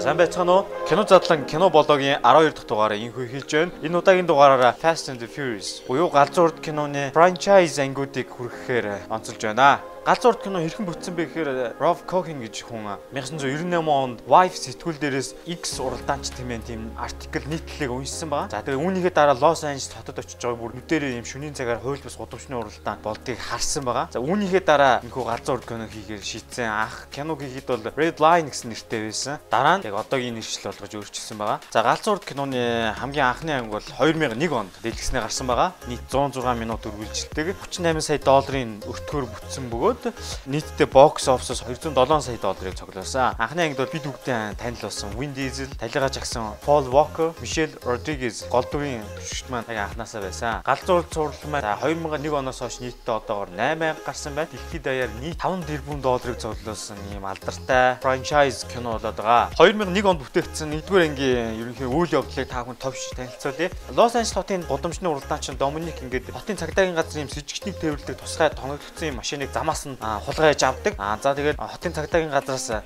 [0.00, 0.66] За сайн байцгаана уу?
[0.88, 3.72] Кино задлан кино блогийн 12 дахь дугаараа инхүү хэлж байна.
[3.84, 9.84] Энэ удаагийн дугаараараа Fast and the Furious буюу галзуурд киноны franchise ангиудыг хүргэхээр онцолж байна.
[10.00, 15.44] Галзуурд кино хэрхэн бүтсэн бэ гэхээр Rob Cohen гэж хүн 1998 онд Wife сэтгүүл дээрээс
[15.44, 18.48] X уралдаанч тэмээн тийм артикл нийтлэлийг уншсан байгаа.
[18.48, 22.00] За тэгээ үүнийхээ дараа Лос Анжелес хотод очиж байгаа бүр нүдэрээ юм шөнийн цагаар хууль
[22.00, 24.08] бус гудамжны уралдаан болдгийг харсан байгаа.
[24.08, 26.64] За үүнийхээ дараа энэхүү галзуурд кино хийхээр шийдсэн.
[26.64, 29.36] Анх кино хийхэд бол Red Line гэсэн нэртэй байсан.
[29.52, 31.60] Дараа нь яг одоогийн нэршил болгож өөрчилсөн байгаа.
[31.68, 35.76] За галзуурд киноны хамгийн анхны анги бол 2001 онд дэлгэснээр гарсан байгаа.
[35.92, 40.14] Нийт 106 минут үргэлжилдэг 38 сая долларын өртгөөр бүтсэн бөгөөд бөгөөд
[40.46, 43.34] нийтдээ бокс офсоос 207 сая долларыг цуглуулсан.
[43.38, 48.46] Анхны ангид бол бид бүгдээ танил болсон Vin Diesel, талигаа жагсан Paul Walker, Michelle Rodriguez
[48.50, 50.62] гол дүрийн төвшөлт маань анханасаа байсан.
[50.62, 54.50] Галзуурал цуврал маань 2001 оноос хойш нийтдээ одоогоор 8 гарсан байна.
[54.52, 59.50] Дэлхийд даяар нийт 5 тэрбум долларыг цуглуулсан ийм алдартай франчайз кино болоод байгаа.
[59.58, 63.70] 2001 онд бүтээгдсэн 1-р ангийн ерөнхий үйл явдлыг та бүхэн товч танилцуулъя.
[63.90, 68.16] Лос Анжелес хотын гудамжны уралдаанчин Доминик ингээд хотын цагдаагийн газрын юм с ิจ гчнийг тээвэрлдэг
[68.20, 70.94] тусгай тонгогдсон машиныг замаас нь хулгайж авдаг.
[70.98, 72.82] Аа за тэгээд хотын цагдаагийн газраас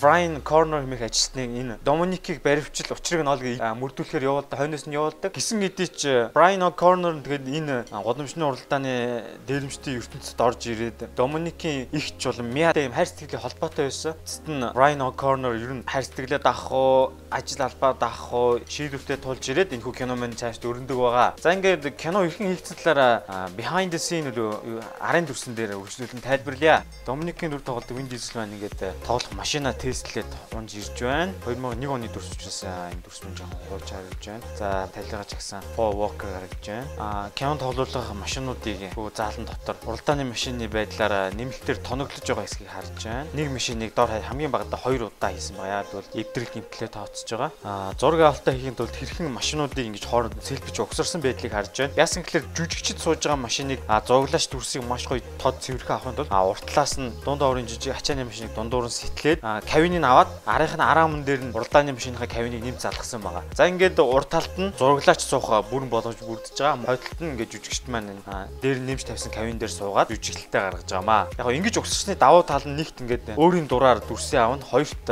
[0.00, 5.30] Brian Corner хэмээх ажилтны энэ Доминикийг баривчил учрыг нь олж мөрдүүлэхээр явуулдаг, хойноос нь явуулдаг.
[5.32, 6.02] Гисэн хэдий ч
[6.34, 12.94] Brian Corner тэгээд энэ годамжны уралдааны дээрэмчдийн ертөнцид орж ирээд Доминикийн ихч болон Mia-тай юм
[12.98, 14.18] хайр сэтгэлийн холбоотой байсан.
[14.26, 19.22] Тэст нь Brian Corner ер нь хайр сэтгэлээ даах уу, ажил албаа даах уу, шийдвэртэй
[19.22, 21.38] тулж ирээд энэ хүү кино мань цаашд өрнөдөг байгаа.
[21.38, 26.82] За ингээд кино хэрхэн хийгдсэн талаараа behind the scene үү арын дүрсэн дээр үргэлжлүүлэн тайлбарлая.
[27.06, 31.34] Доминикийн дүр тоглодог Vin Diesel маань ингээд тоглох машин машина тестлээд унж ирж байна.
[31.44, 34.44] 2001 оны дүрс учраас энэ дүрс мөн жоохон хууч харагдж байна.
[34.56, 36.86] За талигаа чагсан Paul Walker харагдж байна.
[37.02, 43.04] Аа Canon тоглох машинуудыг хөө заалан дотор уралдааны машины байдлаар нэмэлтээр тоноглож байгаа хэсгийг харж
[43.04, 43.26] байна.
[43.34, 45.84] Нэг машиныг дор хамгийн багадаа 2 удаа хийсэн байгаа.
[45.92, 47.50] Бол эвдрэл гимтлээ тооцож байгаа.
[47.66, 51.98] Аа зураг авалтаа хийхэд бол хэрхэн машинуудыг ингэж хооронд сэлбэж угсарсан байдлыг харж байна.
[51.98, 56.98] Яасан гэхээр жүжигчд сууж байгаа машиныг зураглаач дүрсийг маш гоё тод цэвэрхэн авахын тулд уртлаас
[56.98, 61.40] нь дундаа орын жижиг ачааны машиныг дундуур нь сэтлээд кавиныг аваад арийнх нь араамн дээр
[61.48, 63.44] нь уралдааны машиныхаа кавиныг нэмж залгасан байгаа.
[63.56, 66.84] За ингээд урд талд нь зураглаач суух бүрэн боломж бүрдэж байгаа.
[66.84, 68.20] Хойдолт нь ингээд жүжигчт маань
[68.60, 71.28] дээр нэмж тавьсан кавин дээр суугаад жүжиглэлтэй гаргаж байгаамаа.
[71.38, 74.64] Яг гоо ингэж угсарсны давуу тал нь нэгт ингээд өөрийн дураар дүрсээ авна.
[74.64, 75.06] Хоёрт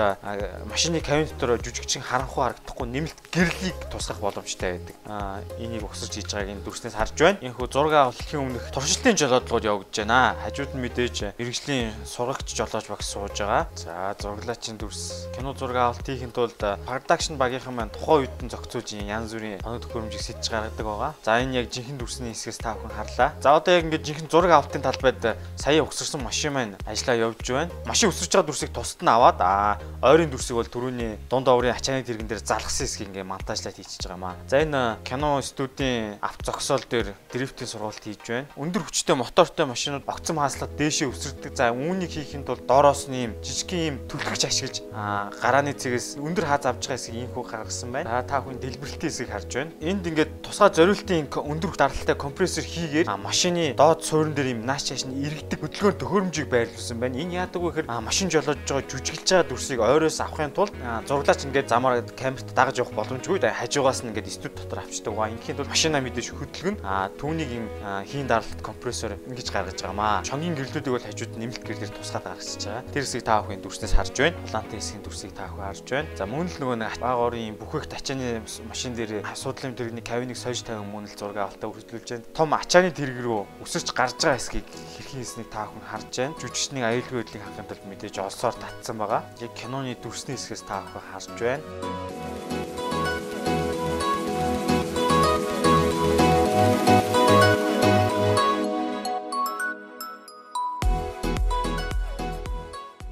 [0.69, 4.97] машины кавин дотор жүжигчин харанхуй харагдахгүй нэмэлт гэрлийг тусгах боломжтой байдаг.
[5.07, 7.39] Аа энийг угсарч хийж байгааг энэ дүрснээс харж байна.
[7.41, 10.37] Энэхүү зураг авалтын өмнөх туршилтын жолоодлогод явагдаж байна.
[10.45, 13.71] Хажууд нь мэдээж мэрэгжлийн сургагч жолооч багс сууж байгаа.
[13.79, 18.99] За зураглаачийн дүрс кино зураг авалт хийхин тулд production багийнхан маань тухайн үед нь зохицуулж
[19.07, 21.15] янз бүрийн оног төхөөрөмжийг сэтж гаргадаг байгаа.
[21.23, 23.31] За энэ яг жинхэнэ дүрсний хэсгээс та бүхэн харлаа.
[23.39, 25.23] За одоо яг ингээд жинхэнэ зураг авалтын талбайд
[25.55, 27.71] сая угсарсан машин маань ажиллаа явж байна.
[27.87, 32.03] Машин өсөж байгаа дүрсийг тусад нь аваад аа ойрын дүрсийг бол түрүүний дунд оврын ачааны
[32.03, 34.35] тэрэгэн дээр залгасан хэсгийг ингээд монтажлаад хийчихэж байгаа маа.
[34.51, 38.51] За энэ кино студийн авт зогсоол дээр дрифтийн сургалт хийж байна.
[38.59, 41.53] Өндөр хүчтэй мотортой машинууд огцом хааслаад дээшээ өсөрдөг.
[41.53, 46.65] За үүнийг хийхэд бол доороос нь юм жижигхэн юм түлхэгч ашиглаж гарааны цэгээс өндөр хаз
[46.65, 48.25] авч байгаа хэсгийг инхүү гаргасан байна.
[48.25, 49.73] Та хүн дэлбэрэлтийн хэсгийг харж байна.
[49.85, 55.05] Энд ингээд тусгай зориултын өндөр даралтай компрессор хийгээд машины доод суурин дээр юм нааш чааш
[55.05, 57.21] нь иргэдэг хөдөлгөөн төхөөрөмжийг байрлуулсан байна.
[57.21, 60.73] Энэ яадаг вэ гэхээр машин жолоож байгаа жүжиглж байгаа дүрсийг ойроос авахын тулд
[61.05, 63.43] зураглаач ингээд замаар камерт дагаж явах боломжгүй.
[63.45, 65.13] Хажуугаас нь ингээд студ дотор авчдаг.
[65.29, 66.77] Инхийн тулд машина мэдээж хөдөлгөн
[67.21, 67.67] түүнийг юм
[68.07, 70.25] хийн даралт компрессор ингэж гаргаж байгаамаа.
[70.25, 72.87] Шонгийн гэрлүүдийг бол хажууд нэмэлт гэрлээр тусгаад гаргаж байгаа.
[72.95, 74.39] Тэр хэсгийг та бүхэн дүрснээс харж байна.
[74.47, 76.09] Улаантай хэсгийн дүрсийг та бүхэн харж байна.
[76.15, 80.63] За мөн л нөгөө нэг бага орын бүхээх тачааны машин дээр асуудлын тэрэгний кавиныг сойж
[80.63, 82.31] тавин мөн л зураг авалтаа үргэлжлүүлж байна.
[82.31, 86.39] Том ачааны тэрэг рүү өсөрч гарч байгаа хэсгийг хэрхэн хийснийг та бүхэн харж байна.
[86.39, 89.27] Жүжигчний аюулгүй байдлыг хангахын тулд мэдээж олсоор татсан байгаа.
[89.43, 92.88] Яг киноны дүрсний хэсгээс та бүхэн харж байна.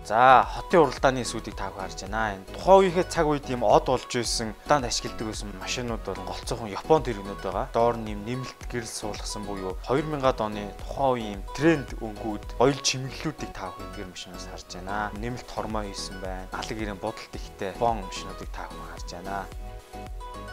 [0.06, 2.38] За хотын уралдааны эсүүдийг та харж байна.
[2.38, 6.70] Энэ тухайн үеийнхээ цаг үед ийм од болж исэн данд ашигладаг байсан машинууд бол голцоохон
[6.70, 7.66] Япон тэрэгнүүд байгаа.
[7.74, 13.50] Доор нь юм нэмэлт гэрэл суулгасан буюу 2000-ад оны тухайн үеийн тренд өнгүүд ойл чимэглэлүүдийг
[13.50, 15.10] та бүхэн машинаас харж байна.
[15.18, 16.46] Нэмэлт хормоо хийсэн байна.
[16.54, 19.65] Алаг ирэн бодолт ихтэй бон машинуудыг та бүхэн харж байна.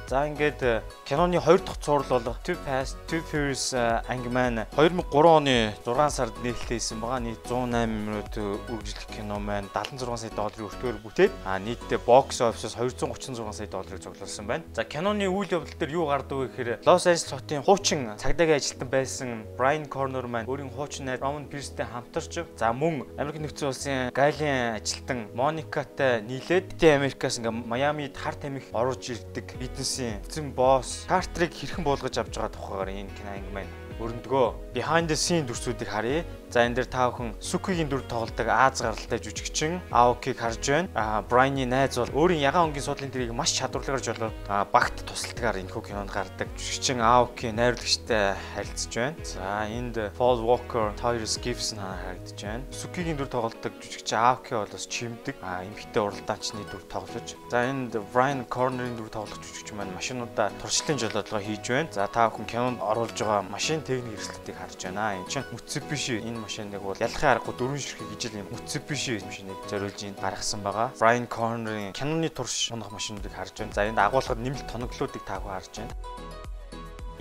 [0.07, 4.65] За ингээд э, киноны 2 дахь цуврал болох Too Fast Too Furious э, анги маань
[4.75, 7.19] 2003 оны 6 сард нээлттэйсэн байгаа.
[7.23, 12.75] Нийт 108 минут үргэлжлэх кино маань 76 сая долларын өртгөөр бүтээд а нийтдээ бокс офисоос
[12.75, 14.63] 236 сая долларыг цуглуулсан байна.
[14.75, 18.89] За киноны үйл явдал дээр юу гардаг вэ гэхээр Лос Анжелес хотын хуучин цагдаагийн ажилтан
[18.91, 24.11] байсан Брайан Корнер маань өөрийн хуучин найз Роман Пирстэй хамтарч за мөн Америк нэгдсэн улсын
[24.11, 29.55] гайлийн ажилтан Моникатай нийлээд Америкаас ингээ Майамид хар тамхи оруулж ирдэг
[29.93, 35.05] бизнесийн эзэн босс Картрийг хэрхэн буулгаж авч байгаа тухайгаар энэ кино анги маань өрөндгөө behind
[35.05, 36.25] the scene дүрсүүдийг харъя.
[36.53, 40.89] За энэ дээр та бүхэн Сукигийн дүр тоглодог Аз гаралтай жүжигчин Аокиг харж байна.
[40.93, 44.37] Аа Брайны найз бол өөрийн ягаан өнгийн судлалын тэрийг маш чадварлагаар жолоод
[44.69, 49.17] багт тусалтгаар энэ хүү кинонд гардаг жүжигчин Аоки найруулагчтай харилцаж байна.
[49.25, 52.61] За энд Paul Walker, Tyrese Gibson харагдаж байна.
[52.69, 55.33] Сукигийн дүр тоглодог жүжигчин Аоки бол бас чимдэг.
[55.41, 57.33] Аа эмхтэй уралдаачны дүр тоглож.
[57.49, 61.89] За энд Brian Corner-ийн дүр тоглох жүжигчин маань машинуудаа туршлын жолоодлого хийж байна.
[61.89, 65.17] За та бүхэн кинонд оруулж байгаа машин техник эрсдлтийг харж байна.
[65.17, 69.99] Энэ чинь Mitsubishi энэ машиныг бол ялахын аргагүй дөрвөн ширхэг ижил юм Mitsubishi машиныг зориулж
[70.03, 70.91] ин гаргасан байгаа.
[70.99, 73.73] Brian Corner-ийн Canon-ы турш унах машинуудыг харж байна.
[73.73, 75.95] За энд агуулгад нэмэлт тоноглолуудыг таагүй харж байна.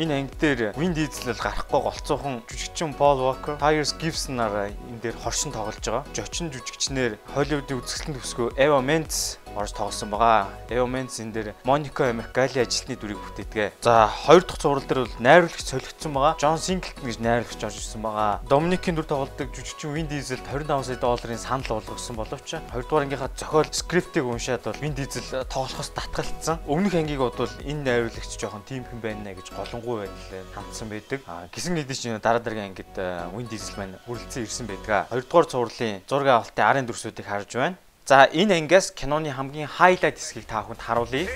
[0.00, 5.20] Энэ анги дээр Vin Diesel бол гарахгүй голцоохон жүжигчин Paul Walker, Tyrese Gibson-аар энэ дээр
[5.20, 6.08] хоршин тоглож байгаа.
[6.16, 10.48] Жочин жүжигчнэр Hollywood-ийн үзэсгэлэн төгсгөө Eva Mendes орж тоглосон байгаа.
[10.68, 13.72] Эо Менс энэ дээр Моника Америк Гали ажилтны дүрийг бүтээдэг.
[13.82, 16.36] За хоёр дахь цуврал дээр бол найруулагч солигдсон байгаа.
[16.38, 18.40] Джон Синглтон гэж найруулагч орж ирсэн байгаа.
[18.48, 23.68] Доминикийн дүр тоглодог жүжигчин Вин Дизелд 25 сая долларын санал болгосон боловч хоёрдугаар ангийнхаа зохиол
[23.70, 26.58] скриптийг уншаад бол Вин Дизел тоглохоос татгалцсан.
[26.66, 31.20] Өмнөх ангийг бодвол энэ найруулагч жоохон тиймхэн байна гэж голонгуй байдлаар хандсан байдаг.
[31.52, 35.08] Гисэн хэдий ч дараа дараагийн ангид Вин Дизел маань хүрэлцэн ирсэн байдаг.
[35.10, 37.76] Хоёрдугаар цувралын зураг авалтын арын дүрсүүдийг харж байна.
[38.04, 41.26] За энэ ангиас киноны хамгийн хайлайт хэсгийг та бүхэнд харуулъя.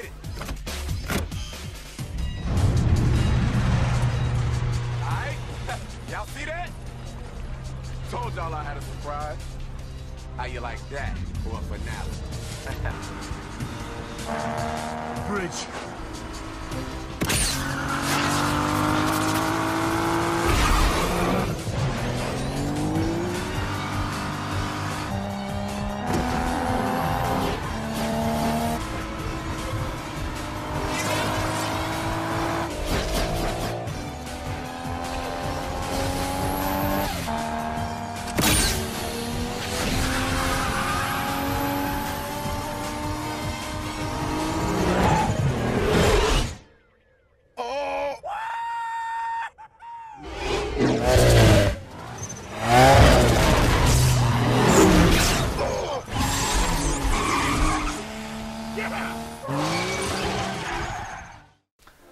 [8.11, 9.43] Told y'all I had a surprise.
[10.37, 12.15] How you like that for a finale?
[15.29, 15.67] Bridge.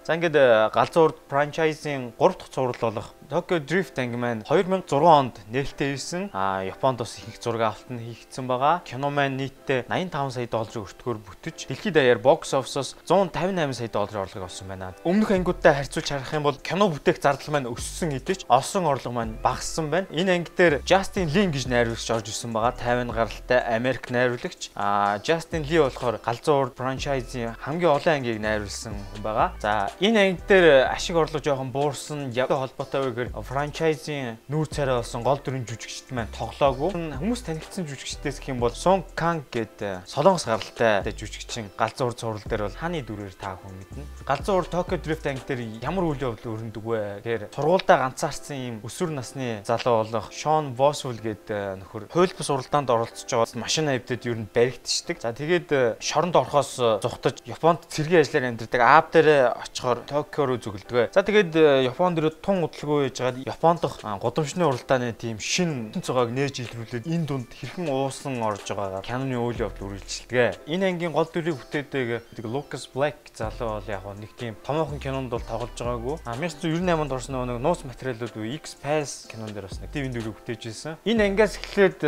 [0.05, 4.93] За ингээд э, галзуу урд франчайзын 3 дахь цуврал болох Tokyo Drift анги маань 2006
[5.01, 6.29] онд нээлттэй ирсэн.
[6.33, 8.81] А Японд бас их зураг авалт нь хийгдсэн байгаа.
[8.85, 14.29] Кино маань нийтдээ 85 сая долларын өртгөөр бүтэж дэлхийд даяар бокс офисоос 158 сая долларын
[14.29, 14.93] орлого олсон байна.
[15.03, 19.17] Өмнөх ангиудтай харьцуулж харах юм бол кино бүтээх зардал маань өссөн хэдий ч олсон орлого
[19.17, 20.05] маань багассан байна.
[20.13, 22.77] Энэ анги дээр Justin Lin гэж найруулагч орж ирсэн байгаа.
[22.77, 24.69] 50 гаралтай Америк найруулагч.
[24.77, 29.57] А Justin Lee болохоор галзуу урд франчайзын хамгийн олон ангийг найруулсан хүн байгаа.
[29.57, 35.39] За энэ анги дээр ашиг орлого жоохон буурсан холбоотой гэхээр франчайзын нүүр царай болсон гол
[35.39, 36.91] дүрийн жүжигчд маань тоглоогүй.
[37.15, 42.67] Хүмүүс танигдсан жүжигчдээс гэх юм бол Сон Канг гэдэг солонгос гаралтай жүжигчин галзуур цуврал дээр
[42.67, 44.03] бол хааны дүрээр та хүн мэднэ.
[44.27, 49.15] Галзуур Tokyo Drift анги дээр ямар үйл явдал өрнөдөг вэ гэхээр сургуультай ганцаарсан юм өсвөр
[49.15, 54.49] насны залуу болох Шон Восвул гэдэг нөхөр хуйлбас уралдаанд оролцож байгаа машин авдад ер нь
[54.51, 55.21] баригдчихдаг.
[55.21, 61.13] За тэгээд шоронд орохоос зугтаж Японд цэргийн ажиллаар амьдардаг аав дээр очихоор Токио руу зөвлөдөг.
[61.13, 66.33] За тэгээд Японд ирээд тун удалгүй байж байгаад Японд дох гудамжны уралдааны тийм шин цогоог
[66.33, 70.65] нээж илрүүлээд энэ дунд хэрхэн уусан орж байгаагаар Canon-ы үйл явдал үргэлжилдэг.
[70.65, 75.43] Энэ ангийн гол дүрийг бүтээдэг Lucas Black залуу бол яг нэг тийм томоохон кинонд бол
[75.45, 76.15] тоглож байгаагүй.
[76.25, 80.97] 1998 онд орсон нэг нууц материалууд X-Pass кинон дээр бас нэг тийм дүрийг бүтээж ирсэн.
[81.05, 81.99] Энэ ангиас эхлээд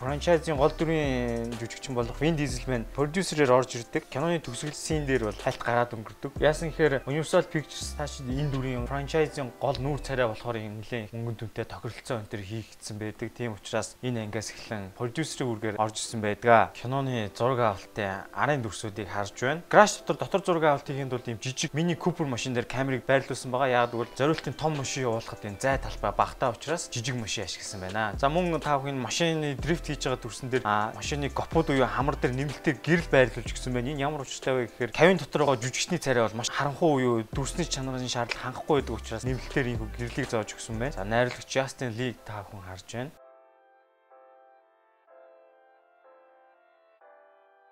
[0.00, 4.08] франчайзын гол дүрийн жүжигчин болох Vin Diesel маань продюсерээр орж ирдэг.
[4.10, 6.40] Киноны төгсгөл син дээр бол хальт гараад өнгөрдөг.
[6.40, 11.68] Яасан гэхээр Universal Pictures цаашид энэ дүрийн франчайзын гол нүүр царай болохоор нэлээд мөнгөн дүнтэй
[11.68, 13.28] тохиролцоо энэ төр хийгдсэн байдаг.
[13.36, 16.72] Тийм учраас энэ ангиас эхлэн продюсерийн үргээр орж ирсэн байдаг.
[16.72, 19.62] Киноны зураг авалтын арын дүрсүүдийг харж байна.
[19.68, 23.52] Crash дотор дотор зураг авалт хийхэд бол ийм жижиг мини Cooper машин дээр камерыг байрлуулсан
[23.52, 23.84] байгаа.
[23.84, 28.16] Яг тэгвэл зориултын том машин явуулахад энэ зай талбай багтаа учраас жижиг машин ашигласан байна.
[28.16, 30.64] За мөн та бүхэн машины дрифт хийж байгаа дүрсэн дээр
[30.96, 33.92] машины гопод буюу хамар дээр нэмэлтээр гэрэл байрлуулж гисэн байна.
[33.92, 37.68] Энэ ямар учиртай вэ гэхээр кавин дотор байгаа жүжигчний царай бол маш харанхуй буюу дүрсний
[37.68, 40.94] чанарын шаардлага хангахгүй байдаг учраас нэмэлтээр энэ гэрлийг зоож өгсөн байна.
[40.94, 43.10] За найруулагч Justin Lee та бүхэн харж байна.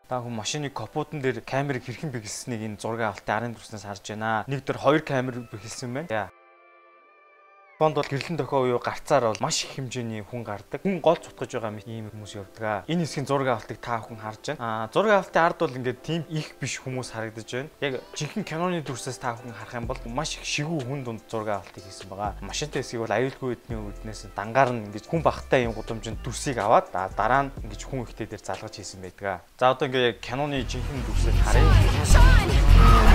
[0.09, 4.45] Та хүн машины капотон дээр камерыг хэрхэн бэглэснийг энэ зураг авалтын арын дүрснээс харж байна.
[4.49, 6.33] Нэг дээр хоёр камер бэглэсэн байна.
[7.79, 10.83] Бонд бол гэрлэн дохио уу гарцаар бол маш их хэмжээний хүн гардаг.
[10.83, 12.83] Хүн гол цутгаж байгаа ийм хүмүүс явдаг.
[12.91, 14.59] Энэ хэсгийн зураг авалтыг та бүхэн харж байна.
[14.59, 17.71] Аа зураг авалтын ард бол ингээд тийм их биш хүмүүс харагдаж байна.
[17.79, 21.63] Яг жинхэнэ киноны дүрсээс та бүхэн харах юм бол маш их шигүү хүн дунд зураг
[21.63, 22.35] авалтыг хийсэн байгаа.
[22.43, 26.91] Машинтай хэсгийг бол аюулгүй эдний үүднээс дангаар нь ингээд хүн багтаа юм гудамжинд дүрсийг аваад
[26.91, 29.47] дараа нь ингээд хүн ихтэй дээр залгаж хийсэн байдаг.
[29.55, 33.08] За одоо ингээд киноны жинхэнэ дүрсээ харъя.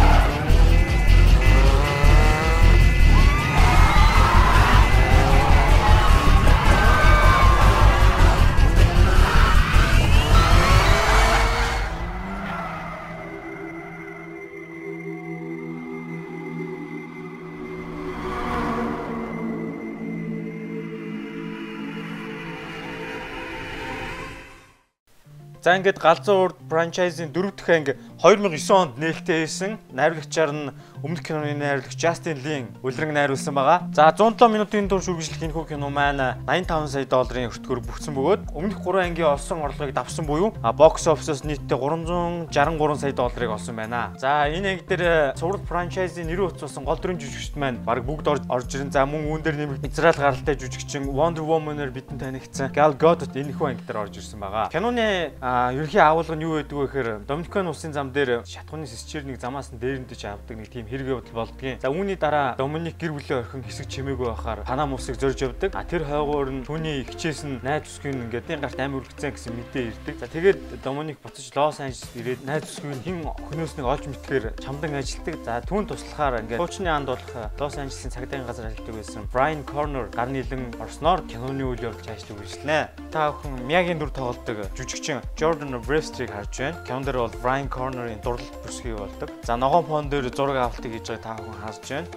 [25.64, 27.94] За ингээд галзуу урд франчайзын дөрөв дэх анги
[28.24, 29.76] 2009 онд нээлттэй хийсэн.
[29.92, 30.72] Найруулагчаар нь
[31.04, 33.92] өмнөх киноны найруулагч Justin Lin үлрэн найруулсан байгаа.
[33.92, 38.56] За 107 минутын турш үргэлжлэх энэ хүү кино маань 85 сая долларын өртгөөр бүхсэн бөгөөд
[38.56, 44.16] өмнөх 3 ангийн олсон орлогыг давсан буюу бокс офисоос нийтдээ 363 сая долларыг олсон байна.
[44.16, 48.72] За энэ анги дээр цуврал франчайзын нэрийн утсан гол дүрийн жүжигчд маань баг бүгд орж
[48.72, 48.96] ирэн.
[48.96, 53.52] За мөн үүн дээр нэмэгдсэн Израиль гаралтай жүжигчин Wonder Woman-аар бидэнд танигдсан Gal Gadot энэ
[53.52, 54.72] хүү анги дээр орж ирсэн байгаа.
[54.72, 59.42] Киноны ерөнхий агуулга нь юу байдаг вэ гэхээр Доминикан улсын зам дээр шатхууны сэсчээр нэг
[59.42, 61.82] замаас нь дээрэндэж авдаг нэг тийм хэрэг явдал болдгийн.
[61.82, 65.74] За үүний дараа Доминик гэр бүлээ орхин хэсэг чимээгүй байхаар Панам усыг зорж явдаг.
[65.74, 69.54] А тэр хойгоор нь түүний ихчээс нь найз зүсгийн ингээд энэ гарт амир үргэцэн гэсэн
[69.58, 70.16] мэдээ ирдэг.
[70.22, 74.94] За тэгээд Доминик буцаж Лос Анжелес ирээд найз зүсгийн хин охиноос нэг олж мэдхээр чамдан
[74.94, 75.36] ажилтдаг.
[75.42, 80.06] За түүн туслахаар ингээд хуучны анд болох Лос Анжелесийн цагдаагийн газар ажилладаг байсан Brian Corner
[80.14, 83.10] гар нийлэн орсноор киноны үйл явдал цааш үргэлжлэнэ.
[83.10, 86.78] Та бүхэн Мягийн дүр тоглодог жүжигчин Jordan Brewster-ыг харж байна.
[86.86, 89.30] Кинон дээр бол Brian Corner-ын дурлал бүсгий болдог.
[89.46, 92.10] За ногоон фон дээр зураг авалтыг хийж байгаа та бүхэн харж байна.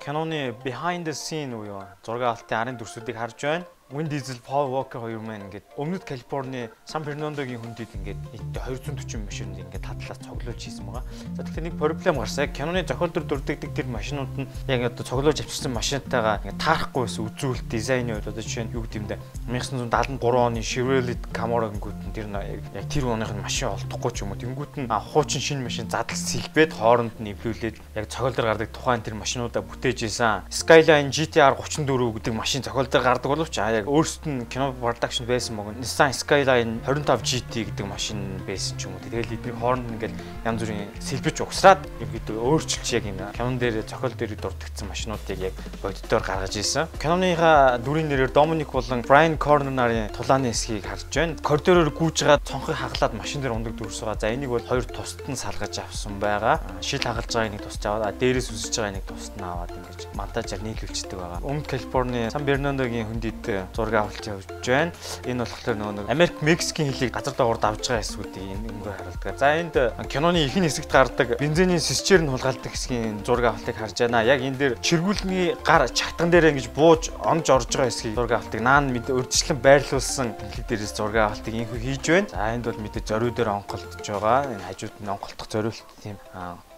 [0.00, 3.68] Киноны behind the scene уу зураг авалтын арын дүрсүүдийг харж байна.
[3.94, 9.22] Wind Diesel, Paul Walker хоёр маань ингээд өмнөд Калифорни Сан Фернандогийн хүндэд ингээд нийтдээ 240
[9.22, 11.06] машинд ингээд татлаас цоглуулж хийсэн байгаа.
[11.38, 12.50] За тэгэхээр нэг проблем гарсан.
[12.50, 17.70] Киноны зохиолдор дүрдэгдэг тэр машинууд нь яг одоо цоглуулж авчирсан машинтайгаа ингээд таарахгүй байсан үзүүлэлт
[17.70, 19.22] дизайны үед одоо жишээ нь юу гэдэг юм бэ?
[19.54, 24.34] 1973 оны Chevrolet Camaro гингүүд нь тэр яг тэр оных нь машин олдохгүй ч юм
[24.34, 24.42] уу.
[24.42, 29.14] Тэнгүүд нь хуучин шинэ машин задал сэлбээд хооронд нь эвлүүлээд яг цоглолдор гардаг тухайн тэр
[29.14, 30.42] машинуудаа бүтээж исэн.
[30.50, 35.78] Skyline GTR 34 гэдэг машин цоглолдор гардаг боловч яг өөрсдөд нь кино production байсан мөн
[35.80, 39.04] Nissan Skyline 25 GT гэдэг машин байсан ч юм уу.
[39.04, 40.14] Тэгэл эдний хооронд ингээд
[40.44, 45.38] янз бүрийн сэлбэж угсраад юм гэдэг өөрчилж яг энэ кинон дээр зохиол дээр дурдгдсан машинуудыг
[45.38, 46.88] яг боддоор гаргаж ирсэн.
[46.98, 51.36] Киноныхаа дүрийн нэрээр Dominic болон Brian Corner нарын тулааны эсхийг харж байна.
[51.42, 54.20] Коридороор гүйж байгаа цонхыг хаглаад машин дээр ундаг дүрс байгаа.
[54.20, 56.60] За энийг бол хоёр тусад нь салгаж авсан байгаа.
[56.80, 60.62] Шил хагалж байгаа нэг тусч аваад дээрээс үсэж байгаа нэг тусад нь аваад ингэж мантажаар
[60.62, 61.40] нийлүүлчихдэг байгаа.
[61.42, 64.92] Өмнө Калифорни Сан Бернандогийн хүндэд зураг авалт явж байна.
[65.24, 69.38] Энэ болохоор нөгөө нэг Америк Мексикийн хэлийг газар доогоор давж байгаа хэсгүүдийг энэ өнгөөр харуулдаг.
[69.40, 69.74] За энд
[70.12, 74.26] киноны ихэнх хэсэгт гардаг бензиний сэсчээр нь хулгайлдаг хэсгийн зураг авалтыг харж байна.
[74.26, 78.60] Яг энэ дээр чиргүүлний гар чагтан дээр ингэж бууж онж орж байгаа хэсгийг зураг авалтыг
[78.60, 82.28] наан мэд урдчлан байрлуулсан хэлэг дээрээс зураг авалтыг инхүү хийж байна.
[82.28, 84.50] За энд бол мэдээ зориу дээр онголдож байгаа.
[84.50, 86.16] Энэ хажууд нь онголдох зориулт тийм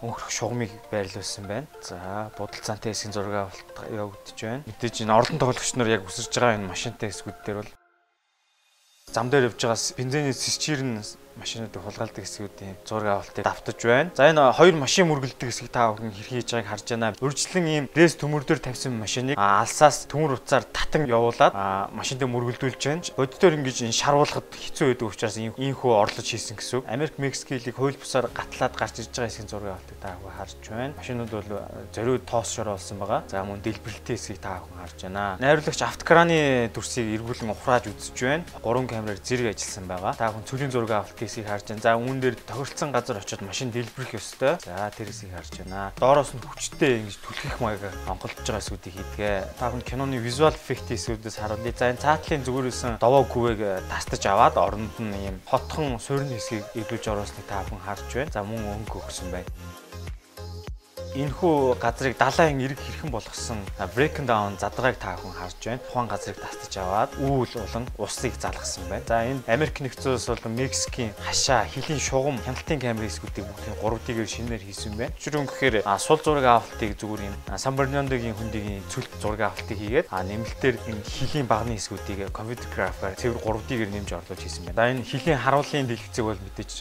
[0.01, 1.67] өнгөрөх шугамыг байрлуулсан байна.
[1.81, 4.63] За будалцаантай хэсгийн зураг авалт явагдаж байна.
[4.69, 7.71] Мэдээж энэ орлон тоглогч нар яг үсэрж байгаа энэ машинтай хэсгүүд дээр бол
[9.09, 11.01] зам дээр явж байгаа бензиний сэсчээр нь
[11.39, 14.11] машинуудыг хулгайлдаг хэсгүүдийн зураг авалтыг давтаж байна.
[14.15, 17.13] За энэ хоёр машин мөргөлдөг хэсгийг та бүхэн хэрхэн хийж байгааг харж байна.
[17.21, 21.53] Урьдчилан ийм рэс төмөрдөр тавьсан машиныг алсаас төмөр утсаар татан явуулаад
[21.93, 23.05] машин дээр мөргөлдүүлж байна.
[23.17, 26.85] Боддоор ингэж энэ шаруулахад хэцүү байдаг учраас ийм хөө орлож хийсэн гэсэн үг.
[26.89, 30.93] Америк Мексикийг хууль бусаар гатлаад гарч ирж байгаа хэсгийн зураг авалтыг та бүхэн харж байна.
[30.97, 31.49] Машинууд бол
[31.93, 33.21] зориуд тоос шороолсон байгаа.
[33.29, 35.37] За мөн дэлбэрэлтийн хэсгийг та бүхэн харж байна.
[35.37, 38.43] Найруулагч автокраны дүрсийг эргүүлэн ухрааж үзэж байна.
[38.63, 40.13] Гурван камераар зэрэг ажилласан байгаа.
[40.17, 41.83] Та бүхэн цөлийн зураг авалтыг хийсгийг харж байна.
[41.83, 44.55] За үүн дээр тохиролцсон газар очиод машин дэлбэрэх ёстой.
[44.63, 45.91] За тэрсийг харж байна.
[45.99, 49.59] Доороос нь хүчтэй ингэж түлхэх маяг онголдож байгаа эсүүдийг хийдгээ.
[49.59, 51.75] Та бүхэн киноны visual effect эсүүдээс харуулъя.
[51.75, 57.03] За энэ цаатлын зүгээрсэн довоо гүвэг тастаж аваад оронд нь ийм хотхон суурин хэсгийг илүүж
[57.11, 58.31] оруулсныг та бүхэн харж байна.
[58.31, 59.51] За мөн өнгө өгсөн байна
[61.17, 63.59] энэхүү газрыг далайн эрг хэрхэн болгосон
[63.95, 65.81] breaking down задгааг та хүн харж байна.
[65.89, 69.05] Тухайн газрыг тастаж аваад үүл болон усыг залгасан байна.
[69.07, 74.29] За энэ Америк нэгдсэн улс болон Мексикийн хашаа, хилийн шугам, хяналтын камерын эсгүүдийг бүгдийн 3D-гээр
[74.29, 75.13] шинээр хийсэн байна.
[75.17, 80.75] Жишрэн гэхээр сул зураг авалтыг зүгээр юм Сан Бернандогийн хөндийн цүлт зураг авалтыг хийгээд нэмэлтээр
[80.85, 84.77] энэ хилийн багны эсгүүдийг компьютер графикаар цэвэр 3D-гээр нэмж орлуулж хийсэн байна.
[84.77, 86.71] За энэ хилийн харуулын дэлгэцийг бол мэдээж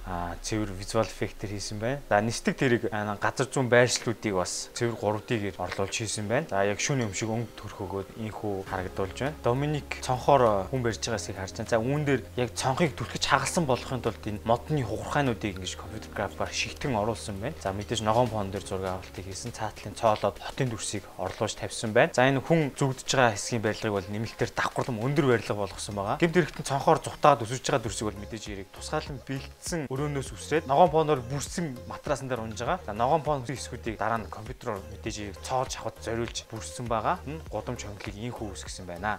[0.44, 2.00] цэвэр visual effect-ээр хийсэн байна.
[2.10, 6.46] За нисдэг тэрэг газар зүүн байршлууд видеог бас цэвэр 3D-гээр орлуулж хийсэн байна.
[6.50, 9.36] За яг шүүний өмшиг өнгө төрх өгөөд инхүү харагдуулж байна.
[9.42, 11.70] Доминик цонхоор хүн барьж байгаасыг харж байна.
[11.70, 16.52] За үүн дээр яг цонхыг түлхэж хагалсан болохын тулд энэ модны хугархаануудыг ингэж компьютер графикаар
[16.52, 17.54] шигтэн оруулсан байна.
[17.62, 22.14] За мэдээж ногоон фон дээр зураг авалтыг хийсэн цаатлын цоолоод хотын дүрсийг орлуулж тавьсан байна.
[22.14, 26.18] За энэ хүн зүгдэж байгаа хэсгийн барилгыг бол нэмэлтээр давхарлам өндөр барилга болгосон байгаа.
[26.18, 30.90] Гэмт хэрэгтэн цонхоор зүхтаад өсөж байгаа дүрсийг бол мэдээж яриг тусгаалan бэлдсэн өрөөнөөс үсрээд ногоон
[30.90, 32.80] фоноор бүрсэн матрасан дээр унж байгаа.
[32.86, 37.18] За ногоон фон хэсгүүдийг дараа нь компьютероор мэдээж цоолж авахд зориулж бүрсэн байгаа.
[37.50, 39.18] Гудамж хонглыг инхүү үсгэсэн байна.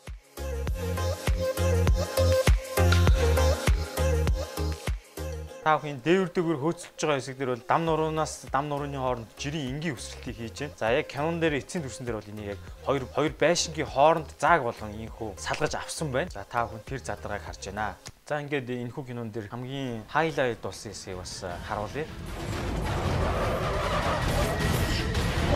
[5.67, 9.75] та бүхэн дээвэр дээгүүр хөөцөлж байгаа хэсэг дээр бол дам нуруунаас дам нурууны хооронд жирийн
[9.75, 10.79] энгийн өсрэлтийг хийж байна.
[10.79, 14.63] За яг канон дээр эцсийн дүрсэн дээр бол энийг яг хоёр хоёр байшингийн хооронд зааг
[14.63, 16.31] болгон инхүү салгаж авсан байна.
[16.31, 17.99] За та бүхэн тэр задаргааг харж байна.
[18.23, 22.07] За ингээд энэхүү кинон дээр хамгийн хайлайт болсон хэсгийг бас харуулъя.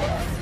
[0.02, 0.41] Yes.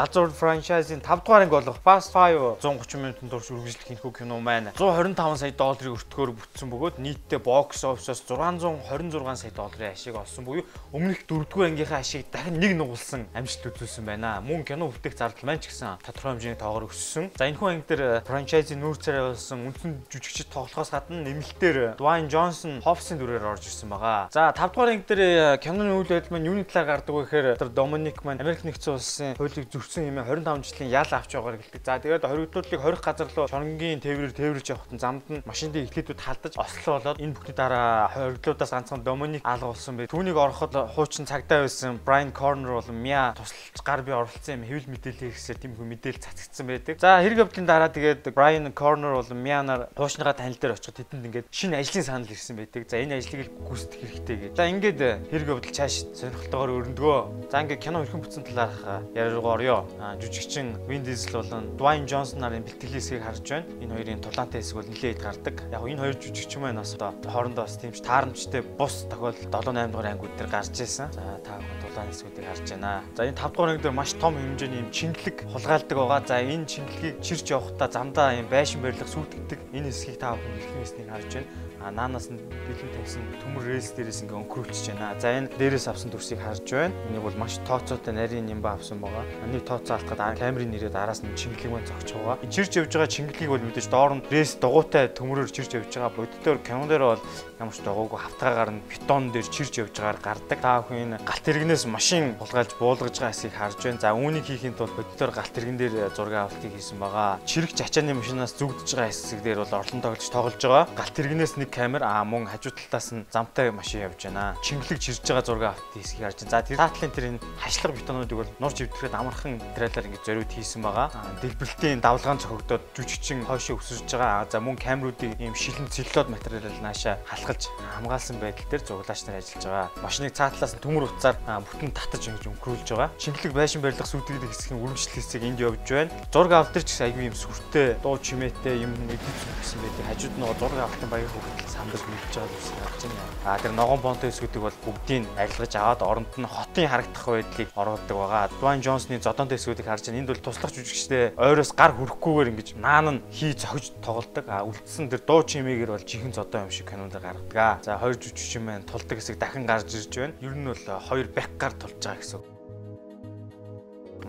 [0.00, 4.72] Галзуур франчайзын 5 дугаар анги болох Fast 5 130 минутын турш үргэлжлэх энэхүү кино маань
[4.72, 10.64] 125 сая долларын өртгөөр бүтсэн бөгөөд нийтдээ бокс офисоос 626 сая долларын ашиг олсон буюу
[10.96, 14.40] өмнөх 4 дугаар ангийнхаа ашиг дахин нэг нугалсан амжилт үзүүлсэн байна.
[14.40, 17.28] Мөн кино бүтээх зардал маань ч гэсэн тодорхой хэмжээний тоогоор өссөн.
[17.36, 22.80] За энэхүү анги дээр франчайзын нүүр царай болсон үндсэн жүжигчид тоглохоос гадна нэмэлтээр Dwayne Johnson
[22.80, 24.32] Hobbs-ын дүрээр орж ирсэн байгаа.
[24.32, 28.24] За 5 дугаар анги дээр киноны үйл явдал маань юуны талаар гардаг вэ гэхээр Доминик
[28.24, 31.82] маань Америк нэгдсэн улсын хуулийг зөрчсөн юм 25 жилийн ял авч байгаагаар гэлдэг.
[31.82, 36.54] За тэгээд хоригдлуудыг хорих газар руу шоронгийн тээврээр тээвэрж явахад замд нь машины эхлэлүүд халдаж
[36.54, 40.06] ослоо болоод энэ бүхний дараа хоригдлуудаас ганцхан Доминик алга болсон бай.
[40.06, 44.94] Түүнийг ороход хуучин цагдаа байсан Брайан Корнер болон Миа тусалж гар би оролцсон юм хэвлэл
[44.94, 46.94] мэдээлэл хийхсээр тийм их мэдээлэл цацагдсан байдаг.
[47.02, 51.50] За хэрэг явдлын дараа тэгээд Брайан Корнер болон Мианаар хуучныгаа танил дээр очиход тэдэнд ингээд
[51.50, 52.86] шинэ ажлын санал ирсэн байдаг.
[52.86, 54.52] За энэ ажлыг гүйцэтгэх хэрэгтэй гэж.
[54.54, 55.00] За ингээд
[55.34, 57.50] хэрэг явдал цааш сонирхолтойгоор өрнөдгөө.
[57.50, 58.78] За ингээд кино хэрхэн бүтсэн талаарх
[59.16, 59.79] яриагаа орё
[60.20, 63.66] жүжигчин Vin Diesel болон Dwayne Johnson нарын бэлтгэлийн хэсгийг харж байна.
[63.80, 65.56] Энэ хоёрын тулаантай хэсэг бол нэлээд гардаг.
[65.72, 69.72] Яг энэ хоёр жүжигчин маань бас одоо хоорондоо бас тийм ч таарамжтай бус тохиолдолд 7
[69.72, 71.08] 8 дугаар ангиуд дээр гарч ирсэн.
[71.12, 73.02] За та бүхэн тулаан хэсгүүдийг харж байна.
[73.16, 76.20] За энэ 5 дугаар анги дээр маш том хэмжээний юм чингэлэг хулгайлдаг байгаа.
[76.26, 79.58] За энэ чингэлгийг чирч явахдаа замдаа юм байшин барилга сүйтгэдэг.
[79.72, 82.36] Энэ хэсгийг та бүхэн дэлхийн хэсгийг харж байна наанаас нь
[82.68, 85.16] бэлэн тавьсан төмөр рейс дээрээс ингээ өнгөрүүлчихэж байна.
[85.16, 86.94] За энэ дээрээс авсан төрсийг харж байна.
[87.08, 89.24] Энийг бол маш тооцоотой нарийн нямба авсан байгаа.
[89.48, 92.36] Энийг тооцоо алдахад камерын нэрээд араас нь чингэлэг маань зогч байгаа.
[92.52, 96.60] Чирж явж байгаа чингэлгийг бол мэдээж доор нь рейс дугуйтай төмөрөөр чирж явж байгаа.
[96.60, 97.22] Кинон дээр бол
[97.56, 100.58] ямар ч дагуугүй хавтгаагаар нь бетон дээр чирж явж байгаагаар гардаг.
[100.60, 104.02] Та бүхэн галт тэрэгнээс машин булгайлж буулгаж байгаа хэсгийг харж байна.
[104.04, 107.40] За үүнийг хийхин тулд бодитоор галт тэрэгэн дээр зураг авалтыг хийсэн байгаа.
[107.48, 110.84] Чирэг чачааны машинаас зүгдэж байгаа хэсэг дээр бол орлон тоглож тоглож байгаа.
[110.92, 114.58] Галт тэрэгнээс нэг камер аа мөн хажуу талаас нь замтай машин явж байна.
[114.60, 116.50] Чингэлэг чирж байгаа зураг авт хэсгийг харж байна.
[116.50, 120.82] За тэр таатлын тэр энэ хашлага бетонуудыг бол нурж өвдөхэд амархан трейлер ингэж зориуд хийсэн
[120.82, 121.08] байгаа.
[121.40, 124.50] Дэлбэрэлтийн давлгаан цохогдоод жүжигчин хойшоо өсөж байгаа.
[124.50, 129.64] За мөн камеруудыг ийм шилэн целлюлод материалаар наашаа халахж хамгаалсан байдал дээр зуглаач нар ажиллаж
[129.64, 129.88] байгаа.
[130.02, 133.10] Машиныг цаатлаас нь төмөр утсаар нь татаж ингэж өнгөрүүлж байгаа.
[133.22, 136.12] Шингэлэг байшин барилга сүйтгэл хэсгийн үргэлжлэл хэсэг энд явж байна.
[136.32, 140.04] Зураг авалт төр ч гэсэн айгүй юм сүртэй, дуу чимээтэй юм эдийн гэсэн байдаг.
[140.10, 143.24] Хажууд нөгөө зураг авалтын баяр хөөрөл самбал мэдж байгаа юм харж байна.
[143.44, 148.16] А тэр ногоон бонтой хэсгүүдийг бол бүгдийг арилгаж аваад оронд нь хотын харагдах байдлыг оруулдаг
[148.16, 148.50] байгаа.
[148.60, 150.08] Дуан Джонсны зодонтой хэсгүүдийг харж.
[150.10, 154.44] Энд бол туслах жүжигчтэй ойроос гар хүрэхгүйгээр ингэж наан нь хий цогж тоглодог.
[154.48, 157.84] А үлдсэн тэр дуу чимээгээр бол жихэн зодон юм шиг кинонд гаргадаг.
[157.84, 160.34] За хоёр жүжигчин маань тулдаг хэсэг дахин гарч ирж байна.
[160.40, 162.49] Ер нь бол хоёр бэк гар тулж байгаа гэсэн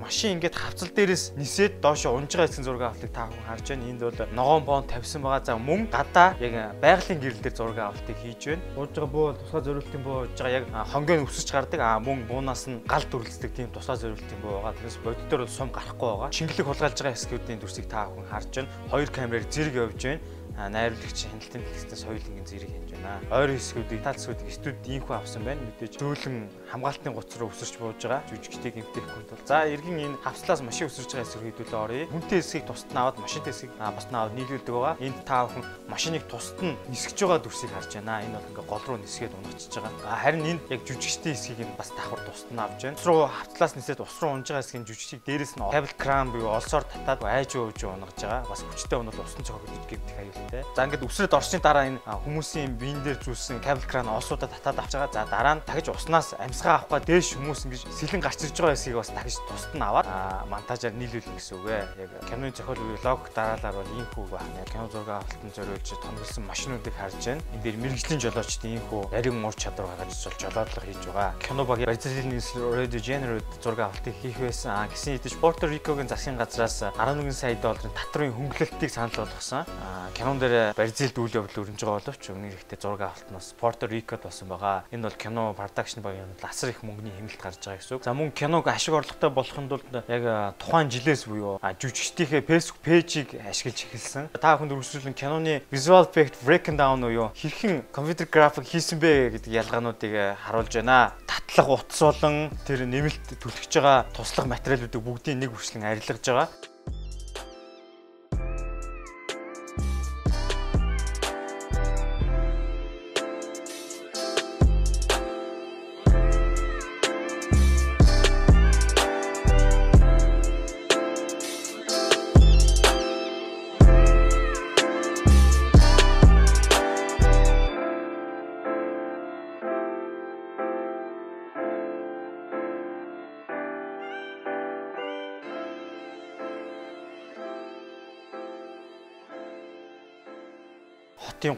[0.01, 3.85] машин ингээд хавцал дээрээс нисээд доошо унж байгаа хэсгийн зураг авалтыг та бүхэн харж байна.
[3.85, 5.45] Энд бол ногоон боон тавьсан байгаа.
[5.45, 8.65] За мөн гадаа яг байгалийн гэрэл дээр зураг авалтыг хийж байна.
[8.75, 11.79] Ууж байгаа буу тусгай зориултын буу ууж байгаа яг хонгойн өсөж гардаг.
[11.79, 14.75] А мөн буунаас нь гал дүрлцдэг тийм тусгай зориултын буу байгаа.
[14.81, 16.33] Тэрээс бодитоор бол сум гарахгүй байгаа.
[16.33, 18.73] Шингэлэг хулгайлж байгаа хэсгүүдийн дүрсийг та бүхэн харж байна.
[18.89, 20.21] Хоёр камераар зэрэг явж байна
[20.69, 23.23] найруулагч хяналтын дэлгэцтэй соёлын зэрэг хянж байна.
[23.31, 25.63] Ойрын хэсгүүдийг тал хэсгүүдийг студ инхүү авсан байна.
[25.63, 26.37] Мэдээж зөөлөн
[26.71, 28.23] хамгаалтын гоц руу өсөрч бууж байгаа.
[28.31, 29.43] Жүжигчдийг эмтэхгүй тул.
[29.45, 32.09] За эргэн энэ хавцлаас машин өсөрж байгаа хэсэг хэдүүлээ оръё.
[32.15, 34.95] Хүнтэй хэсгийг тусад нь аваад машинтай хэсгийг бас нь аваад нийлүүлдэг байгаа.
[35.03, 38.23] Энд та бүхэн машиныг тусад нь нисгэж байгаа дүрсийг харж байна.
[38.23, 40.15] Энэ бол ингээ гол руу нисгээд унагчж байгаа.
[40.23, 42.95] Харин энэ яг жүжигчдийн хэсгийг нь бас давхар тусад нь авч байна.
[42.95, 46.55] Ус руу хавцлаас нисээд ус руу унж байгаа хэсгийн жүжигчийг дээрэс нь кабел кран буюу
[46.55, 48.47] олсоор татаад айж ууж унагж байгаа.
[48.47, 50.63] Бас хүчтэй унал усан цогцолж гэмтэх аюул тий.
[50.75, 54.93] За ингээд өсрөөд орсны дараа энэ хүмүүсийн биен дээр зүүсэн кабел кран олсуудаа татаад авч
[54.95, 55.11] байгаа.
[55.11, 58.97] За дараа нь дахиж уснаас амьсгаа авахгаа дээш хүмүүс ингэж сэлэн гарч ирж байгаа хэсгийг
[59.01, 60.07] бас дахиж тусад нь аваад
[60.45, 61.85] монтажаар нийлүүлнэ гэсэн үг ээ.
[62.05, 64.61] Яг киноны зохиол лог дараалал бол ийм хүү байна.
[64.69, 67.41] Кино зураг авалтан зориулж томилсон машинуудыг харж байна.
[67.57, 71.33] Энд дээр мэрэгжлийн жолоочдын ийм хүү нарийн ур чадвар гаргаж бол жолоодлого хийж байгаа.
[71.41, 72.29] Кино баг Brazilian
[72.77, 74.69] Radio General зураг авалтыг хийх байсан.
[74.69, 79.65] А гэсэн хэдиж Puerto Rico-гийн засгийн газраас 11 сая долларын татрын хөнгөлөлтийг санал болгосон.
[80.13, 84.51] Кинон дээр Бразилд үйл явдал өрнөж байгаа боловч өмнө ихтэй зураг авалтнаас Порто Рикод болсон
[84.51, 84.83] байгаа.
[84.91, 88.03] Энэ бол кино продакшн багийн асар их мөнгөний хэмнэлт гарч байгаа гэсэн үг.
[88.03, 90.23] За мөн киног ашиг орлоготой болохын тулд яг
[90.59, 94.27] тухайн жилээс буюу жүжигчдийнхээ Facebook пэйжийг ашиглаж эхэлсэн.
[94.35, 100.35] Та бүхэнд үргэлжлүүлэн киноны visual effect breakdown уу хэрхэн компьютер график хийсэн бэ гэдэг ялгаануудыг
[100.43, 101.15] харуулж байна.
[101.23, 106.70] Татлах утас болон тэр нэмэлт түлхэж байгаа туслах материалуудыг бүгдийг нэг хүрчлэн арилгаж байгаа.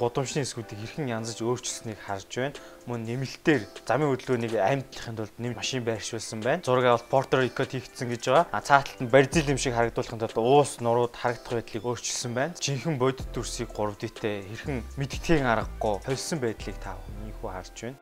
[0.03, 2.59] Гудамжны хэсгүүдийг хэрхэн янзаж өөрчилсөнийг харж байна.
[2.91, 6.59] Мөн нэмэлтээр замын хөдөлгөөнийг амьдлахын тулд нэм машин байршуулсан байна.
[6.67, 8.45] Зураг авалт Porter Rico хийгдсэн гэж байгаа.
[8.51, 12.53] А цааталт нь Бразил юм шиг харагдуулахын тулд уус нурууд харагдах байдлыг өөрчилсөн байна.
[12.59, 17.99] Жинхэнэ бодит дүрсийг 3D-тэй хэрхэн мэдтгэхийн аргагүй холсон байдлыг та бүхэн харж байна.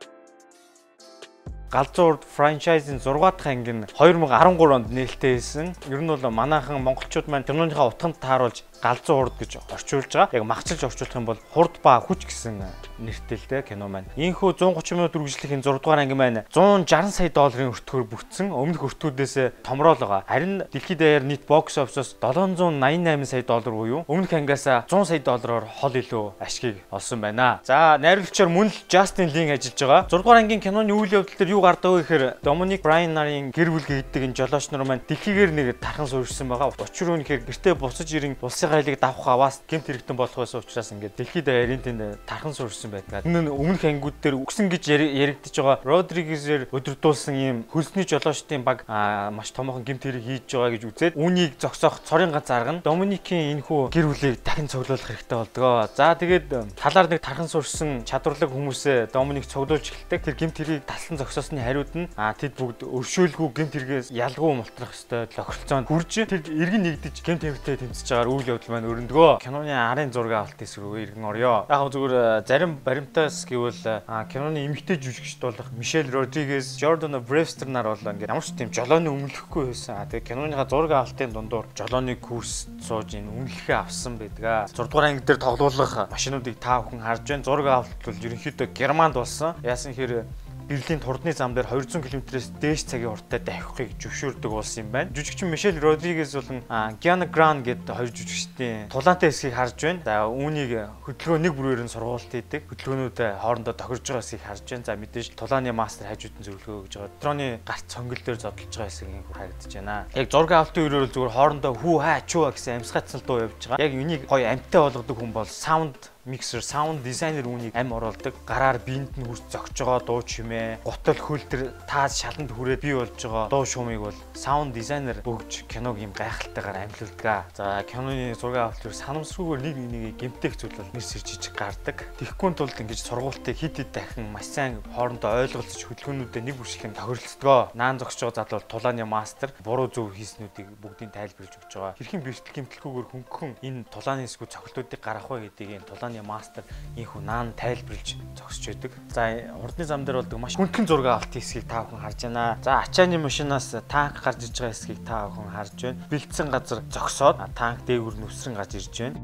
[1.71, 5.71] Галзуурд франчайзын 6 дахь анги нь 2013 онд нээлттэй хийсэн.
[5.87, 10.36] Ер нь бол манайхан монголчууд маань тэрнийхээ утганд тааруулж галзуу урд гэж орчуулж байгаа.
[10.36, 12.62] Яг махчилж орчуулах юм бол хурд ба хүч гэсэн
[13.02, 14.10] нэртэйтэй кино маань.
[14.17, 18.52] Ийхүү 130 минут үргэлжлэхийн 6 дугаар анги маань 160 сая долларын өртгөөр бүтсэн.
[18.52, 20.26] Өмнөх өртгүүдээс томрол байгаа.
[20.26, 25.65] Харин дэлхийд даяар нийт бокс офсоос 788 сая доллар буюу өмнөх ангиас 100 сая доллараар
[25.65, 27.62] хол илүү ашгийг олсон байна.
[27.63, 30.02] За найруулагчаар мөн л Justin Lin ажиллаж байгаа.
[30.10, 33.70] 6 дугаар ангийн киноны үйл явдал дээр юу гардаг вэ гэхээр Dominic Bryan нарын гэр
[33.70, 36.74] бүл гэдэг энэ жолооч нар маань дэлхийгээр нэг тархан суурьсан байгаа.
[36.78, 40.91] Учир нь гэхээр гэртээ буцаж ирэн улсын хайлыг давах аваас гэмт хэрэгтэн болох байсан учраас
[40.91, 43.25] ингээд дэлхийд даяарын тэнд тархан суурьсан байдаг.
[43.25, 49.51] Энэ өмнөх ангиуд дээр үгсэн гэж яригдж байгаа Родригезээр өдөрдүүлсэн ийм хөлсний жолоочдын баг маш
[49.51, 53.89] томоохон гэмт хэрэг хийж байгаа гэж үзээд үүнийг зогсоох цорын ганц арга нь Доминикийн энэхүү
[53.89, 55.89] гэр бүлийг дахин цуглуулах хэрэгтэй болдгоо.
[55.95, 60.21] За тэгээд талаар нэг тархан суурьсан чадварлаг хүмүүсээ Доминик цуглуулж эхэлдэг.
[60.21, 65.25] Тэр гэмт хэргийг талсан зогсоосны хариуд нь тэд бүгд өршөөлгүй гэмт хэрэгээс ялгуу мултрах ёстой
[65.34, 69.39] тохиролцоонд хүрж тэр иргэн нэгдэж гэмт хэрэгтэй тэмцэж байгаа үйл явдал маань өрөндгөө.
[69.41, 71.65] Киноны арын зураг авалт эсрэг рүү иргэн орё.
[71.65, 77.97] Яг зүгээр зарим баримтаас гэвэл киноны эмэгтэй жүжигчд болох Мишель Родригес, Jordan Brewster нар бол
[77.97, 80.06] ингээд ямар ч тийм жолооны өмнөлөхгүй байсан.
[80.12, 84.69] Тэгээ киноныхаа зураг авалтын дундуур жолооны курс сууж ин үнэлэхээ авсан байдаг.
[84.69, 87.47] 6 дугаар анги дээр тоглуулах машинуудыг та бүхэн харж байна.
[87.47, 89.56] Зураг авалт бол ерөнхийдөө Германд болсон.
[89.63, 90.28] Яасан хэрэг
[90.71, 95.12] Берлин турдны зам дээр 200 км-с дээш цагийн уртаа давхихыг зөвшөөрдөг улс юм байна.
[95.12, 96.63] Жүжигчин Мишель Родригес болон
[97.03, 99.99] Гиана Гран гэдэг хоёр жүжигчдийн тулаантай хэсгийг харж байна.
[100.07, 100.71] За үүнийг
[101.03, 102.71] хөдөлгөөн нэг бүрээр нь сургуульд хийдэг.
[102.71, 104.88] Хөдөлгөөнүүдэд хоорондоо тохирж байгаа хэсгийг харж байна.
[104.88, 107.19] За мэдээж тулааны мастер хажууд нь зөвлөгөө өгж байгаа.
[107.19, 110.07] Дроны гарт цонгол дээр зодолж байгаа хэсгийг харагдаж байна.
[110.15, 113.84] Яг зураг авалтын бол зүгээр хоорондоо хүү хаа чуу гэсэн амьсгацсан дуу явж байгаа.
[113.84, 118.34] Яг энийг гоё амттай болгодог хүн бол саунд миксер, саунд дизайнер үүнийг ам оруулдаг.
[118.45, 123.17] Гараар биенд нь хүрч зогж байгаа дуу чимээ, гутал хөлтөр таад шаланд хүрээд бий болж
[123.17, 127.49] байгаа дуу шуумыг бол саунд дизайнер өгж киног юм гайхалтайгаар амлилдаг.
[127.57, 132.05] За киноны зураг авалт санамсруугаар нэг нэгийг гэмтэх зүйл бол сэр жижиг гардаг.
[132.21, 137.73] Тэгэхгүй тулд ингэж сургуультыг хид хид дахин маш сайн хоорондоо ойлголцож хөдөлгөөнүүдэд нэг бүршлийн тохиролцдгоо.
[137.73, 141.95] Наан зогсож байгаа залуу тулааны мастер буруу зөв хийснүүдийг бүгдийг тайлбарлаж өгч байгаа.
[141.97, 146.63] Хэрхэн бэртэл гэмтэлгүйгээр хөнгөн энэ тулааны эсгүү цогцлуудыг гаргах вэ гэдгийг тулааны Японы мастер
[147.00, 148.91] ийхүү наан тайлбарлаж зогсож байдаг.
[149.15, 149.24] За
[149.63, 152.58] урдны зам дээр болдог маш хүнхэн зураг авалт хэсгийг та бүхэн харж байна.
[152.63, 156.00] За ачааны машинаас танк гарч иж байгаа хэсгийг та бүхэн харж байна.
[156.12, 159.19] Бэлдсэн газар зогсоод танк дээгүр нүсрэн гарч ирж байна.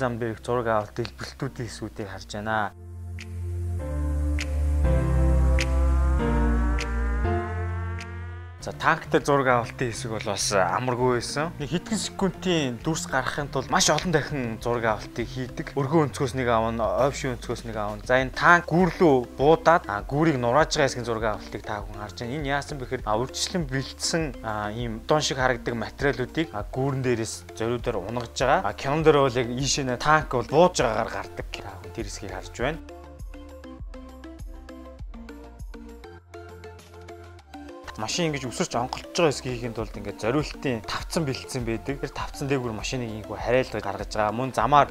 [0.00, 2.72] зам дээр их зураг авалт дэлбэлтүүдийн хэсгүүдийг харж байна.
[8.60, 11.48] За танктай зураг авалтын хэсэг бол бас амаргүй байсан.
[11.56, 15.72] Нэг хэдхэн секундын дүрс гаргахын тулд маш олон дахин зураг авалтыг хийдэг.
[15.80, 18.04] Өргөн өнцгөөс нэг аавна, ойвшин өнцгөөс нэг аавна.
[18.04, 22.36] За энэ танк гүүрлүү буудаад гүүрийг нурааж байгаа хэсгийн зураг авалтыг та хүн харж байна.
[22.36, 24.24] Энэ яасан бэхээр урьдчилан бэлдсэн
[24.76, 28.76] ийм дон шиг харагддаг материалуудыг гүүрэн дээрээс зориудаар унгаж байгаа.
[28.76, 31.48] Кинон дээр бол яг ийшээ танк бол бууж байгаагаар гардаг.
[31.96, 32.99] Тэр хэсгийг харж байна.
[38.00, 42.00] Машин ингэж өсөрч онголтж байгаа хэсгийг хийхэд бол ингээд зориултын тавцсан бэлдсэн байдаг.
[42.00, 44.32] Тэр тавцсан дээгүүр машиныг ийгүү хараалгаж гаргаж байгаа.
[44.32, 44.88] Мөн замаар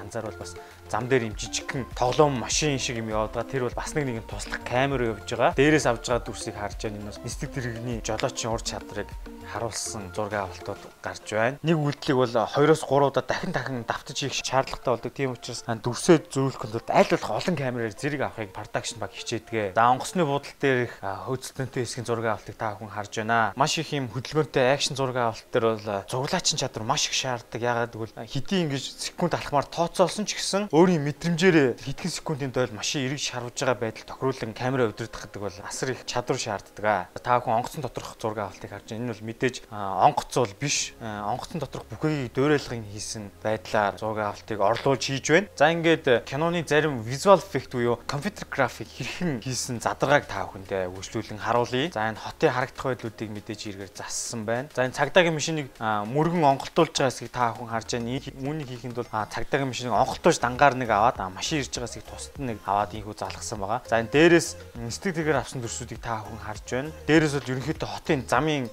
[0.00, 0.56] анзаарвал бас
[0.88, 3.52] зам дээр юм жижигхэн тоглоом машин шиг юм яваад байгаа.
[3.52, 5.52] Тэр бол бас нэг нэгэн туслах камер явж байгаа.
[5.60, 9.08] Дээрээс авж байгаа дүрсийг харж байгаа юм бас нисдэг тэрэгний жолоочийн ур чадрыг
[9.50, 11.58] харуулсан зураг авалтууд гарч байна.
[11.62, 15.12] Нэг үйлдэлийг бол 2-оос 3 удаа дахин дахин давтаж хийх шаардлагатай болдог.
[15.12, 19.74] Тийм учраас дүрсээ зөөлөх нь аль болох олон камераар зэрэг авахыг production баг хичээдэг.
[19.74, 23.52] За онгоцны буудал дээр их хөөцөлтөнтэй хэсгийн зураг авалтыг та бүхэн харж байна.
[23.56, 27.60] Маш их юм хөдөлгөөнтэй акшн зураг авалт дээр бол зуглаачийн чадвар маш их шаарддаг.
[27.62, 33.06] Ягаад гэвэл хэдий ингэж секунд алхмаар тооцоолсон ч гэсэн өөрийн мэдрэмжээр хэдхэн секундын дойл машин
[33.08, 37.10] эргэж шарвж байгаа байдал тохируулан камера удирдах гэдэг бол асар их чадвар шаарддаг.
[37.22, 39.02] Та бүхэн онгоцон доторх зураг авалтыг харж байна.
[39.02, 40.92] Энэ бол мэдээж онгоц бол биш.
[41.00, 45.48] Онгоцон доторх бүхнийг дөөрэйлгын хийсэн байдлаар зураг авалтыг орлуулж хийж байна.
[45.56, 51.40] За ингээд киноны зарим visual effect буюу компьютер график хэрхэн хийсэн задаргааг та бүхэндээ үргэлжлүүлэн
[51.40, 51.90] харуулъя.
[51.90, 54.68] За энэ хотын харагдах байдлуудыг мэдээж эргээр зассан байна.
[54.76, 58.20] За энэ цагдаагийн машиныг мөргөн онголтуулж байгаа хэсгийг та бүхэн харж байна.
[58.44, 62.58] Үүнийг хийхэд бол цагдаагийн машиныг онголтуулж дангаар нэг аваад машин ирж байгаас их тусад нэг
[62.66, 63.80] аваад ийхүү залгасан байгаа.
[63.88, 64.48] За энэ дээрээс
[64.92, 66.90] стик тэгээр авсан дүрсүүдийг та хүн харж байна.
[67.08, 68.68] Дээрээс бол ерөнхийдөө хотын замын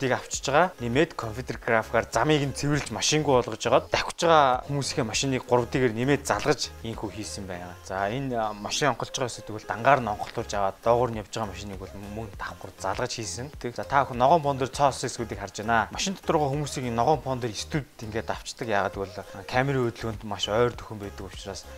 [0.00, 0.72] дүрсүүдийг авчиж байгаа.
[0.80, 6.24] Нэмээд компьютер графикаар замыг нь цэвэрлж машингүй болгож агаад давхиж байгаа хүмүүсийн машиныг 3D-гээр нэмээд
[6.24, 7.76] залгаж ийхүү хийсэн байна.
[7.84, 11.52] За энэ машин онголж байгаа хэсэг бол дангаар нь онголтуулж аваад доогуур нь явж байгаа
[11.52, 13.52] машиныг бол мөн давхар залгаж хийсэн.
[13.76, 15.92] За та хүн ногоон пон дээр цоос хэсгүүдийг харж байна.
[15.92, 18.68] Машин дотор байгаа хүмүүсийг ногоон пон дээр студ ингээд авчдаг.
[18.72, 21.68] Ягаад гэвэл камерын хөдөлгөөнд маш ойр төхөн байдаг учраас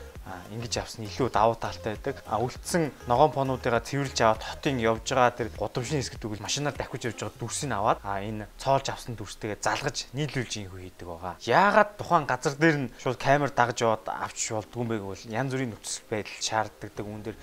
[0.53, 2.23] ингэж авсан илүү давуу талтай байдаг.
[2.27, 7.11] А үлдсэн ногоон понуудыгаа цэвэрлж аваад хотын явж байгаа тэр гудамжны хэсгт тэгвэл машинаар давхиж
[7.11, 11.35] явж байгаа дүрсийг аваад а энэ цоолж авсан дүрстэйгээ залгаж нийлүүлж ийхүү хийдэг байгаа.
[11.43, 15.51] Яагаад тухайн газар дээр нь шууд камер дагж яваад авч болдгүй юм бэ гэвэл янз
[15.53, 16.93] бүрийн нөхцөл байдал шаарддаг.
[17.03, 17.37] Үүн дээр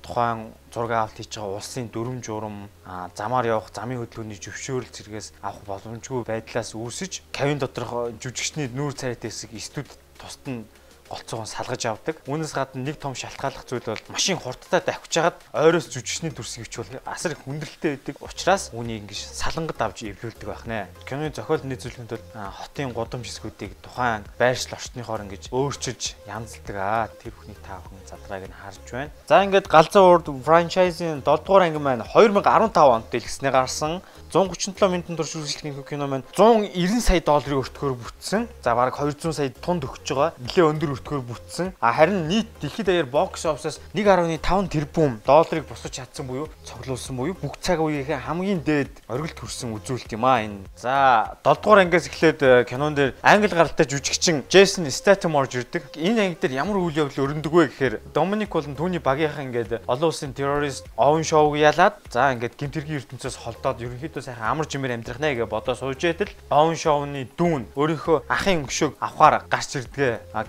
[0.00, 0.40] тухайн
[0.72, 2.56] зураг авалт хийж байгаа улсын дүрм журам
[3.12, 9.20] замаар явах замын хөдөлгөөний зөвшөөрөл зэрэгээс авах боломжгүй байдлаас үүсэж кавин доторх жүжигчний нүүр царайт
[9.20, 10.64] хэсэг студ тусад нь
[11.12, 12.16] голцоогоо салгаж авдаг.
[12.24, 17.04] Үүнээс гадна нэг том шалтгааллах зүйл бол машин хурдтай давхиж хагаад ойроос жүжигчний дүрсийг бичвэл
[17.04, 18.16] асар их хүндрэлтэй байдаг.
[18.24, 20.88] Учираас үүнийг ингэж салангад авч эвлүүлдэг байх нэ.
[21.04, 27.12] Киноны зохиол нийцүүлэхэд бол хотын гудамж хэсгүүдийг тухайн байршил орчныхоор ингэж өөрчилж янзалдаг аа.
[27.20, 29.12] Тэр бүхний та бүхэн задрааг нь харж байна.
[29.28, 34.00] За ингээд галзуу урд франчайзын 7 дугаар анги маань 2015 онд дэлгэснээр гарсан
[34.32, 38.48] 137 минутын турш үргэлжлэх кино маань 190 сая долларын өртгөөр бүтсэн.
[38.64, 40.32] За бараг 200 сая тунд өгч байгаа.
[40.40, 41.66] Нэлээ өндөр бүртгэгээр бүтсэн.
[41.76, 44.40] А харин нийт дэлхийд даяар бокс офсоос 1.5
[44.72, 50.16] тэрбум долларыг босгож чадсан буюу цуглуулсан буюу бүх цаг үеийнхээ хамгийн дээд оргил төрсэн үзүүлэлт
[50.16, 50.64] юм а энэ.
[50.80, 55.92] За 7 дугаар ангиас эхлээд э, кинон дээр англи гаралтай жүжигчин Джейсон Стэтхэм орж ирдэг.
[56.00, 60.08] Энэ анги дээр ямар үйл явдал өрнөдөг вэ гэхээр Доминик болон түүний багийнхан ингээд олон
[60.08, 65.20] улсын террорист овн шоуг ялаад за ингээд гимтэргийн ертөнцөөс холдоод ерөнхийдөө сайхан амар жимээр амьдрах
[65.20, 69.82] нэ гэж бодоо сууж байтал овн шоуны дүүн өөрийнхөө ахын өшөөг авахаар гарч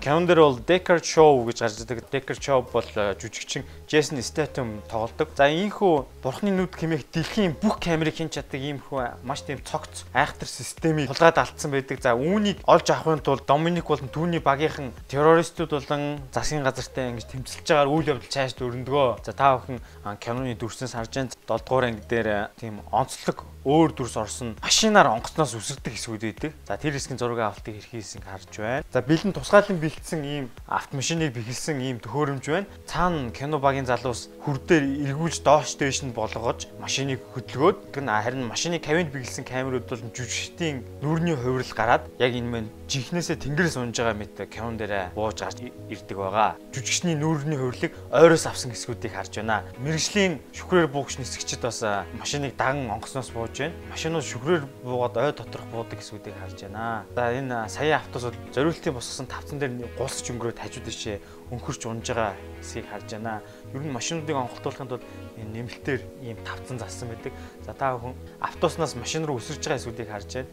[0.00, 2.06] кинон дээр бол Decker Show гэж гарч ирдэг.
[2.08, 2.86] Decker Show бол
[3.18, 5.30] жүжигчин Джейсон Стэтхэм тоглодог.
[5.38, 10.50] За ийхүү бурхны нүд хэмээх дэлхийн бүх камерыг хийн чаддаг иймхүү маш тийм цогц айхтар
[10.50, 12.02] системийг тулгаад алдсан байдаг.
[12.02, 17.70] За үүнийг олж авахын тулд Доминик болон түүний багийнхан террористууд болон засгийн газартай ингэж тэмцэлж
[17.70, 19.22] байгаа үйл явдал цааш дөрөндгөө.
[19.22, 19.78] За та бүхэн
[20.18, 25.56] киноны дүрснээс харж байгаа 7 дугаар анги дээр тийм онцлог өөр дүрс орсон машинаар онгоцноос
[25.56, 26.52] үсэрдэг хэсгүүд байдаг.
[26.68, 28.84] За тэр хэсгийн зураг авалтыг хэрхийсэн харж байна.
[28.92, 32.68] За бэлэн тусгаалan бэлдсэн ийм автомашиныг бэхэлсэн ийм төхөөрөмж байна.
[32.84, 38.78] Цаана кино багийн залуус хүрдээр эргүүлж доош дээш нь болгож машиныг хөдөлгөөд тэр харин машины
[38.80, 44.16] кабинд бэхэлсэн камерууд бол жүжигчдийн нүрийн хувирал гараад яг энэ мэн жинхнээсээ тэнгэрээс унж байгаа
[44.16, 46.56] мэт кинон дээрээ бууж гарч ирдэг байгаа.
[46.72, 49.64] Жүжигчний нүрийн хувирлыг ойроос авсан хэсгүүдийг харж байна.
[49.80, 51.80] Мэргэжлийн шүхрээр буугч нисгчд бас
[52.20, 53.74] машиныг даган онгоцноос бууж байна.
[53.90, 57.04] Машинууд шүгрээр буугаад ой доторх буудаг хэсгүүдийг харж байна.
[57.16, 61.18] За энэ сая автобус бол зориултын босгосон тавцан дээр гулсч өнгөрөөд хажууд ишээ
[61.54, 63.42] өнхөрч унж байгаа хэсгийг харж байна.
[63.74, 65.04] Ер нь машинуудыг онголтуулахын тулд
[65.38, 67.32] нэмэлтээр ийм тавцан зассан байдаг.
[67.62, 70.48] За та бүхэн автобуснаас машин руу өсөрж байгаа хэсгүүдийг харж байна.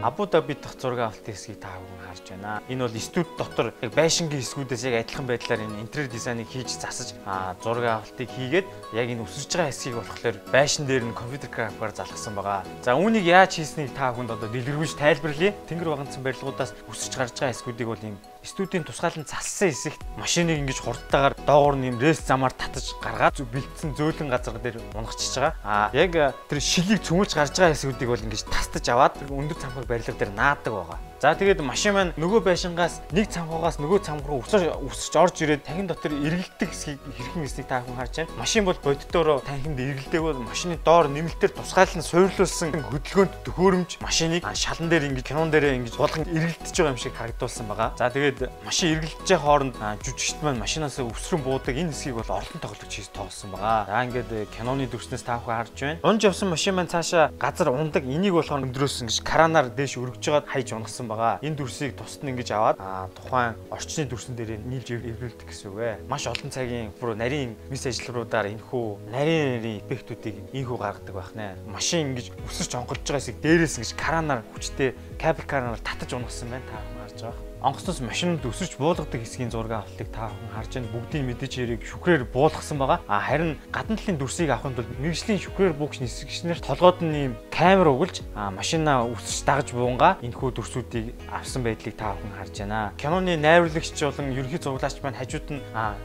[0.00, 2.62] Абу Даби дахь зураг авалтын хэсгийг та бүхэн харж байна.
[2.70, 7.18] Энэ бол студ дотор яг байшингийн хэсгүүдээс яг адилхан байдлаар энэ интерьер дизайныг хийж засаж
[7.66, 12.34] зураг авалтыг хийгээд яг энэ өсөж байгаа хэсгийг болохоор байшин дээр нь компьютер графикаар залгасан
[12.38, 12.62] байгаа.
[12.86, 15.58] За үүнийг яаж хийснийг та бүхэнд одоо дэлгэрүүлж тайлбарлая.
[15.66, 20.80] Тэнгэр багцсан барилгуудаас өсөж гарч байгаа хэсгүүдийг бол ийм студийн тусгаалan цассан хэсэгт машиныг ингэж
[20.80, 25.52] хурдтайгаар доогуур нэм рейс замаар татаж гаргаад бэлдсэн зөөлөн газар дээр унгачиж байгаа.
[25.60, 26.16] Аа яг
[26.48, 30.72] тэр шилийг цөмөлж гарч байгаа хэсгүүдийг бол ингэж тастаж аваад өндөр цамхаг барилга дээр наадаг
[30.72, 30.98] байгаа.
[31.18, 35.66] За тэгээд машин маань нөгөө байшингаас нэг цамхаагаас нөгөө цамхаг руу өсөж өсөж орж ирээд
[35.66, 38.38] танхин дотор эргэлдэг хэсгийг хэрхэн хэсгийг та хүн харж байна.
[38.38, 44.86] Машин бол боддороо танхинд эргэлдэг бол машины доор нэмэлтээр тусгаалan суйрлуулсан хөдөлгөөнт төхөөрөмж машиныг шалан
[44.86, 47.90] дээр ингэж кинон дээр ингэж болгон эргэлдэж байгаа юм шиг харагдуулсан байгаа.
[47.98, 49.74] За тэгээд машин эргэлдэж байгаа хооронд
[50.06, 53.90] жүжигчт маань машинаас өсрөн буудаг энэ хэсгийг бол орлон тоглогч хийж тоолсон байгаа.
[53.90, 55.98] За ингээд киноны дүрснээс та хүн харж байна.
[56.06, 60.46] Унж явсан машин маань цаашаа газар ундаг энийг болохоор өндрөөс ингэж кранаар дээш өргөж жагаад
[60.46, 60.78] хайж
[61.08, 61.38] унагсан байгаа.
[61.42, 62.76] Энэ дүрсийг тусад нь ингэж аваад
[63.16, 65.96] тухайн орчны дүрсэн дээр нийлж эвлүүлдэг гэсэн үг ээ.
[66.08, 71.56] Маш олон цагийн бүр нарийн мис ажилруудаар энэхүү нарийн нарийн эффектүүдийг ийхүү гаргадаг байх нэ.
[71.72, 76.68] Машин ингэж өсөрч онголж байгаа хэсэг дээрээс ингэж кранаар хүчтэй кабель кранаар татаж унагсан байна
[76.68, 80.92] та харж байгаа онгоцноос машинууд өсөж буулгадаг хэсгийн зураг авалтыг та бүхэн харж байна.
[80.94, 83.02] Бүгдийн мэдээж хэрэг шүхрээр буулгасан байгаа.
[83.10, 88.22] А харин гадна талын дүрсийг авахын тулд мэрэгжлийн шүхрээр буугч нисгчнэр толгойд нь камер угалж
[88.34, 92.92] машинаа өсөж дагаж буунгаа энэхүү дүрсүүдийг авсан байдлыг та бүхэн харж байна.
[92.94, 95.62] Киноны найруулагч болон ерөнхий зураглаач маань хажууд нь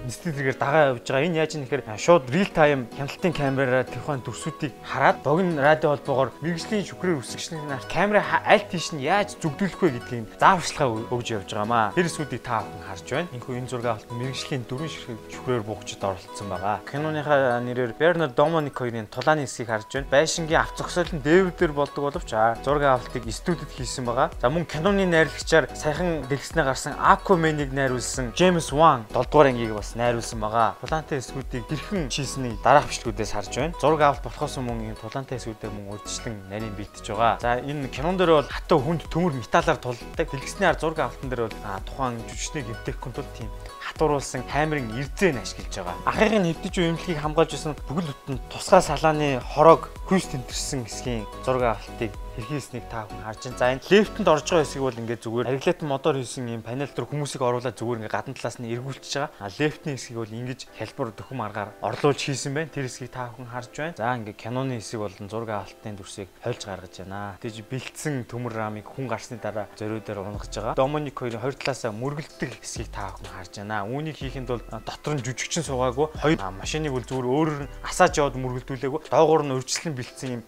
[0.09, 1.27] нэстэлгээр дагаа явж байгаа.
[1.29, 6.33] Энэ яаж юм гэхээр шууд real time хяналтын камераар тэрхүү дүрсүүдийг хараад богино радио холбоогоор
[6.41, 11.91] мэрэгжлийн шүхрээр өсгчнэр камера аль тийш нь яаж зүгдүүлэх вэ гэдгийг зааварчилгаа өгж явж байгаамаа.
[11.97, 13.31] Тэр эсүүдийг та бүхэн харж байна.
[13.33, 14.91] Энэхүү энэ зураг авалт мэрэгжлийн дөрвөн
[15.33, 16.79] шүхрээр буугчид оролцсон байгаа.
[16.87, 20.11] Киноныхаа нэрээр Бернард Домоник хоёрын тулааны хэсгийг харж байна.
[20.11, 22.29] Байшингийн авц зогсоолын дээвдэр болдог боловч
[22.63, 24.31] зураг авалтыг студид хийсэн байгаа.
[24.41, 29.95] За мөн киноны найрлагчаар саяхан дэлгэснээр гарсан Aquaman-ыг найруулсан James Wan 7 дугаар ангийг бас
[29.95, 30.75] найруулсан байгаа.
[30.81, 33.73] Тулаантай хэсгүүдийг хэрхэн чийснийг дараах бичлэгүүдээс харж байна.
[33.81, 37.33] Зураг авалт болохоос өмнө энэ тулаантай хэсгүүдээ мөн урьдчилан нарийн бэлтэж байгаа.
[37.41, 40.27] За энэ кинон дээр бол хатуу хүнд төмөр металлаар тулдаг.
[40.29, 40.99] Дэлгэсний ар зураг
[41.33, 43.49] авалтан дээр бол тухайн жүжигчнийг эвтэхгүй тул тийм
[43.93, 45.95] хатууруулсан камерын эрзээ нь ашиглаж байгаа.
[46.09, 51.77] Ахыгын хэвдэж буй эмнэлгийг хамгаалж байсан бүхэл бүтэн тусгай салааны хорог хүйс тэмтэрсэн хэсгийн зураг
[51.77, 53.57] авалтыг хэрхийснийг та хүн харж байна.
[53.57, 57.09] За энэ лифтэнд орж байгаа хэсгийг бол ингээд зүгээр регулятор мотор хийсэн юм панел дээр
[57.09, 59.31] хүмүүсийг оруулаад зүгээр ингээд гадна талаас нь эргүүлчихэж байгаа.
[59.37, 62.73] А лифтний хэсгийг бол ингэж хялбар дөхөм аргаар орлуулж хийсэн байна.
[62.73, 63.97] Тэр хэсгийг та хүн харж байна.
[63.97, 67.37] За ингээд киноны хэсэг болон зураг авалтын дүрсийг хольж гаргаж байна.
[67.37, 70.73] Тэгж бэлдсэн төмөр рамыг хүн гарсны дараа зориу дээр унгаж байгаа.
[70.73, 73.82] Домоник хоёрын хоёр талаасаа мөргөлдөг хэсгийг та хүн харж байна.
[73.87, 78.37] Үүнийг хийхэд бол дотор нь жүжигчин суугаагүй хоёр машиныг бол зүгээр өөрөөр нь асааж яваад
[78.39, 79.11] мөргөлдүүлээгүй.
[79.11, 80.43] Доогуур нь урьдчилан бэлдсэн юм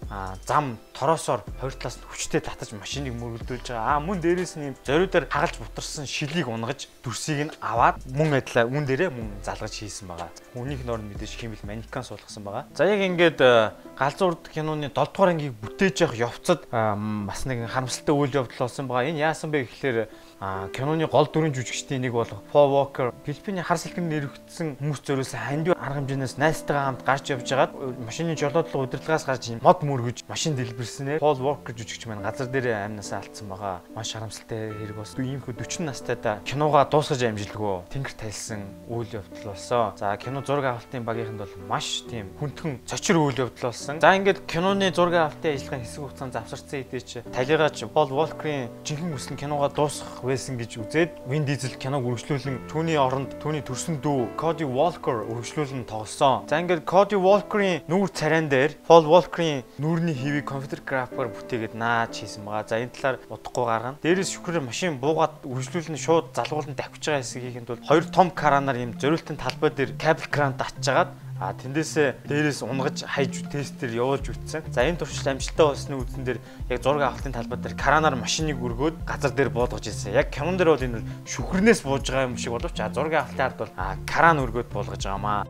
[0.46, 4.00] зам тороосоор хоёр талаас нь хүчтэй татаж машиныг мөргөлдүүлж байгаа.
[4.00, 8.66] Аа мөн дээрээс нь зориу дээр хагалж бутарсан шилийг унгаж дүрсийг нь аваад мөн адилаа
[8.66, 10.32] үн дээрээ мөн залгаж хийсэн байгаа.
[10.56, 12.64] Үүнийх нор мэдээж химэл манекан суулгасан байгаа.
[12.74, 17.68] За яг ингээд э, галзуу урд киноны 7 дугаар ангийг бүтээж явах явцад бас нэг
[17.68, 19.10] харамсалтай үйл явдал болсон байгаа.
[19.12, 20.08] Энэ яасан бэ гэхээр
[20.46, 25.42] А киноны гол дүрийн жүжигчдийн нэг болох Paul Walker Филиппиний хар салхинд нэрвэгдсэн хүмүүс зориулсан
[25.42, 27.74] хандив арга хэмжээнээс найстайгаа хамт гарч явж байгаад
[28.06, 33.26] машины жолоодлого удирдлагаас гарч мод мөргөж машин дэлбэрснээр Paul Walker жүжигч маань газар дээр амнасаа
[33.26, 33.82] алдсан байгаа.
[33.98, 35.18] Маш харамсалтай хэрэг бас.
[35.18, 39.98] Иймхүү 40 настайдаа киногоо дуусгаж амжилтгүй тэнгэр тайлсан үйл явдал болсон.
[39.98, 43.98] За кино зураг авалтын багийнханд бол маш тийм хүндхэн цочир үйл явдал болсон.
[43.98, 49.18] За ингээд киноны зураг авалтын ажиллагаа хэсэг хугацаанд завсарсан хэдий ч талигач Paul Walker-ийн жинхэнэ
[49.18, 54.36] хүсэл киногоо дуусгах байсан гэж үзээд Vin Diesel киног үргэлжлүүлэн түүний оронд түүний төрсөн дүү
[54.36, 56.44] Cody Walker үргэлжлүүлэн тоглосон.
[56.52, 62.20] За ингээд Cody Walker-ийн нүүр царайн дээр Paul Walker-ийн нүүрний хэвийг компьютер графикаар бүтээгээд нааж
[62.20, 62.68] хийсэн байгаа.
[62.68, 64.00] За энэ талаар удахгүй гаргана.
[64.04, 69.00] Дээрээс шүхрээр машин буугаад үргэлжлүүлэн шууд залгуулан давхиж байгаа хэсгийг бол хоёр том каранаар юм
[69.00, 74.64] зориултын талбай дээр кабель кран татчихагаад А тэндээсээ дээрээс унгаж хайж тестээр явуулж үтсэн.
[74.72, 76.40] За энэ туршилт амжилттай болсны үдэн дээр
[76.72, 80.16] яг зураг авалтын талбай дээр каранаар машиныг өргөөд газар дээр буудгаж ирсэн.
[80.16, 83.60] Яг кинон дээр бол энэ шүхрнээс бууж байгаа юм шиг боловч а зураг авалтын ард
[83.60, 83.74] бол
[84.08, 85.44] каран өргөөд буулгаж байгаамаа.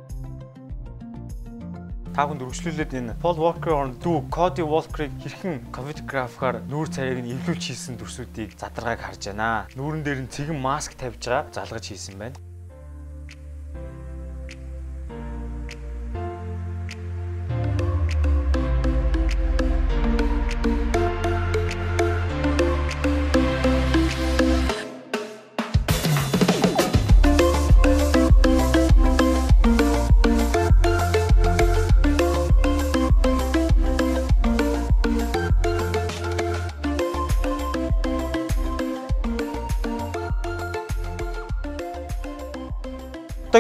[2.18, 7.36] Та бүхэнд үргэлжлүүлээд энэ Paul Walker-ын дүү Cody Walker-ыг хэрхэн компьютер графикаар нүүр царайг нь
[7.36, 9.68] эвлүүлж хийсэн дүрсүүдийг задаргааг харж байна.
[9.76, 12.40] Нүүрэн дээр нь цэгэн маск тавьж байгаа залгаж хийсэн байна.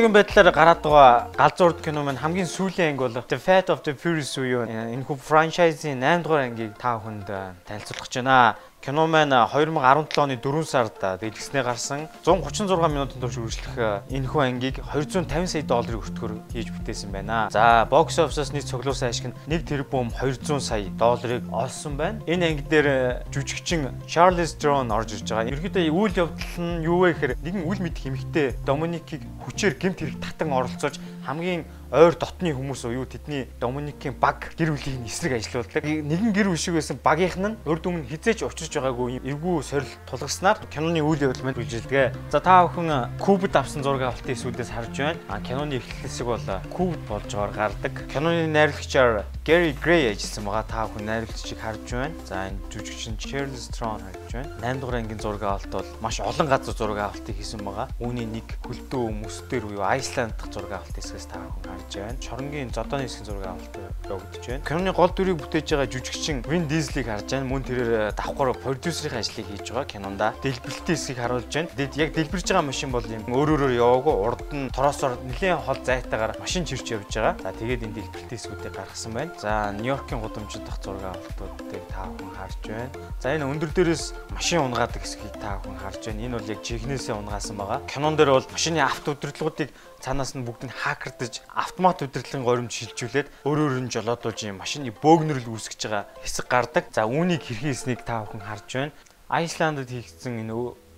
[0.06, 3.98] Одоогийн байдлаар гараад байгаа галзуурд кино маань хамгийн сүүлийн анги бол The Fate of the
[3.98, 7.26] Furious буюу энэ хүү франчайзын 8 дугаар ангийг та бүхэнд
[7.66, 8.54] танилцуулах гэж байна.
[8.86, 15.50] Кино маань 2017 оны 4 сард дэлгэснээр гарсан 136 минутын турш үргэлжлэх энэхүү ангийг 250
[15.50, 17.50] сая долларын өртгөөр хийж бүтээсэн байна.
[17.50, 22.22] За, бокс офисоос нийт цуглуулсан ашиг нь 1 тэрбум 200 сая долларыг олсон байна.
[22.30, 25.50] Энэ анги дээр жүжигчин Charles Theron орж ирж байгаа.
[25.50, 30.22] Ерөнхийдөө үйл явдал нь юу вэ гэхээр нэгэн үл мэд хэмэгтэй Доминикийг хүчээр гэмт хэрэг
[30.22, 35.84] татан оролцож хамгийн ойр дотны хүмүүс уу юу тэдний Доминикийн баг гэр бүлийн эсрэг ажиллаулдаг.
[35.84, 40.62] Нэгэн гэр бүл шиг байсан багийнх нь урд өмнө хизээч учирч байгаагүй эвгүй сорил тулгаснаар
[40.70, 42.14] киноны үйл явдал мэд үлжилдэг.
[42.30, 45.20] За та бүхэн кубд авсан зураг авалтын эсвүүдээс харж байна.
[45.30, 47.94] А киноны эхлэл хэсэг бол кубд болж байгаагаар гардаг.
[48.14, 50.66] Киноны найрлагчаар Gary Gray ажилласан байгаа.
[50.66, 52.18] Та бүхэн найрлагчийг харж байна.
[52.26, 54.50] За энэ жүжигчин Charles Theron харж байна.
[54.58, 57.86] 8 дугаар ангийн зураг авалт бол маш олон газар зураг авалтыг хийсэн байгаа.
[58.02, 62.18] Үүний нэг хөлдөө мөстөр буюу Айсланд дахь зураг авалт хэсгээс та бүхэн харж байна.
[62.26, 63.76] Чоронгийн зодооны хэсгийн зураг авалт
[64.10, 64.66] явагдаж байна.
[64.66, 67.46] Киноны гол дүрийг бүтээж байгаа жүжигчин Vin Diesel-ийг харж байна.
[67.46, 70.34] Мөн тэрээр давхар продюсерийн ажлыг хийж байгаа кинонда.
[70.42, 71.70] Дэлбэрэлтийн хэсгийг харуулж байна.
[71.70, 75.80] Тэгэд яг дэлбэрж байгаа машин бол юм өөр өөрөөр яваагүй урд нь тороосоор нэлээд хол
[75.86, 77.38] зайтаагаар машин чирч явж байгаа.
[77.46, 79.35] За тэгээд энэ дэлбэрэлтийн хэсгүүдийг гаргасан байна.
[79.38, 82.90] За Нью-Йоркийн гудамжид дах зураг авалтуудыг та бүхэн харж байна.
[83.20, 86.24] За энэ өндөр дээрээс машин унгаадаг хэсгийг та бүхэн харж байна.
[86.24, 87.84] Энэ бол яг жигнэсээ унгаасан байгаа.
[87.92, 89.70] Кинон дээр бол машины авто удирдлагуудыг
[90.00, 94.96] цаанаас нь бүгд нь хакердэж автомат удирдлагын горимж шилжүүлээд өөр өөр нь жолоодуулж юм машины
[94.96, 96.84] бөөгнөрл үүсгэж байгаа хэсэг гардаг.
[96.96, 98.96] За үүнийг хэрхэн хийснийг та бүхэн харж байна.
[99.28, 100.54] Айсландд хийгдсэн энэ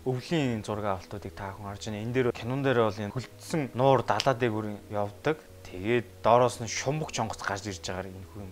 [0.08, 2.04] өвлийн зураг авалтуудыг та бүхэн харж байна.
[2.08, 5.38] Энэ дээр кинон дээр бол энэ хүлдсэн нуур далаа дээгүүр явдаг.
[5.68, 8.52] Тэгээд доороос нь шумбаг жонгоц гарч ирж байгаагаар энэ юм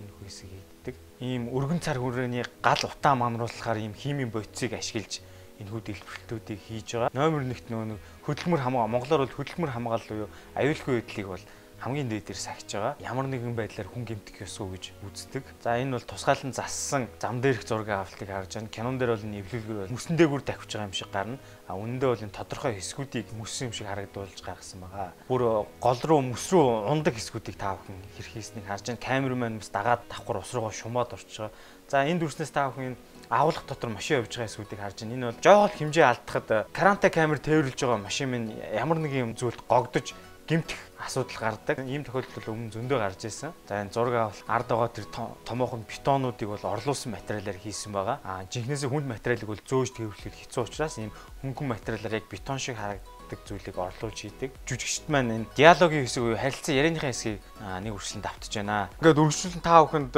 [0.00, 0.94] энэ хүү хэсэг хийгддэг.
[1.20, 5.20] Ийм өргөн цар хүрээний гал утаа мамруулахаар ийм химийн бодисыг ашиглаж
[5.60, 7.14] энэ хүү дэлбэрэлтүүдийг хийж байгаа.
[7.14, 10.28] Номер 1-т нөгөө хөдөлмөр хамгаа Монголоор бол хөдөлмөр хамгаалал буюу
[10.58, 11.44] аюулгүй байдлыг бол
[11.80, 12.94] хамгийн дээдээр сахиж байгаа.
[13.00, 15.44] Ямар нэгэн байдлаар хүн гэмтэх ёсгүй гэж үздэг.
[15.60, 18.72] За энэ бол тусгаалan зассан зам дээрх зураг авалтыг харж байна.
[18.72, 21.38] Кинон дээр бол энэ эвлүүлгээр мөсөн дээгүүр давхиж байгаа юм шиг гарна.
[21.68, 25.12] А үнэндээ бол энэ тодорхой хэсгүүдийг мөсөн юм шиг харагдуулж гаргасан байгаа.
[25.28, 25.42] Бүр
[25.82, 29.04] гол руу мөс рүү ундаг хэсгүүдийг та бүхэн хэрх хийснийг харж байна.
[29.04, 31.52] Камерман бас дагаад давхар ус руугаа шумаад байгаа.
[31.88, 32.96] За энэ дүрснээс та бүхэн
[33.28, 35.14] агуулга дотор машин явж байгаа эсүүдийг харж байна.
[35.14, 40.16] Энэ бол жоохол хэмжээ алдахад каранта камер тээвэрлж байгаа машин минь ямар нэгэн зүйлд гогдож
[40.48, 41.84] гимтэх асуудал гардаг.
[41.84, 43.52] Ийм тохиолдол өмнө зөндөө гарч ирсэн.
[43.68, 45.06] За энэ зураг авал ард байгаа тэр
[45.44, 48.18] томоохон бетонуудыг бол орлуулсан материалаар хийсэн байгаа.
[48.24, 51.12] Аа жинхнээсээ хүнд материалыг бол зөөж тэрвэрлэх хэцүү учраас ийм
[51.44, 54.50] хөнгөн материалаар яг бетон шиг харагддаг зүйлийг орлуулж хийдэг.
[54.64, 58.88] Жүжигчд маань энэ диалогийн хэсэг уу харилцан ярианыхаа хэсгийг нэг үргэлжлэн давтаж байна.
[58.98, 60.14] Ингээд үргэлжлэн та бүхэнд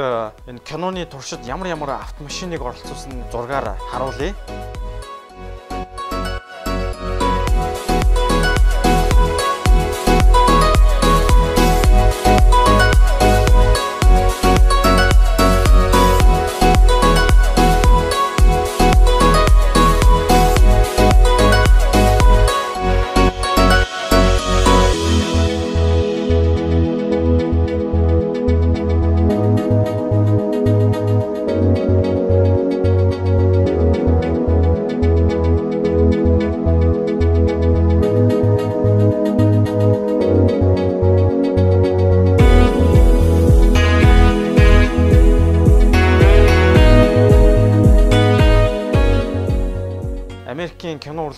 [0.47, 4.31] энэ киноны туршид ямар ямар автомашиныг оролцуулсан зургаар харуулъя.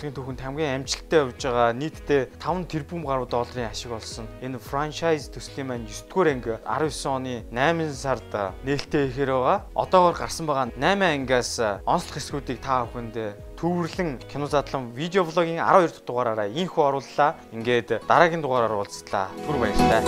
[0.00, 4.24] Урлагийн түүхэнд хамгийн амжилттай явж байгаа нийтдээ 5 тэрбум гаруй долларын ашиг болсон.
[4.40, 9.68] Энэ франчайз төслийн маань 9 дугаар анги 19 оны 8 сард нээлттэй ихээр байгаа.
[9.76, 15.92] Одоогоор гарсан байгаа 8 ангиас онцлог хэсгүүдийг та бүхэнд төвөрлөн кино задлан видео влогийн 12
[15.92, 17.36] дахь дугаараараа инхүү орууллаа.
[17.52, 19.28] Ингээд дараагийн дугаараар уулзлаа.
[19.44, 20.00] Түр баярлалаа.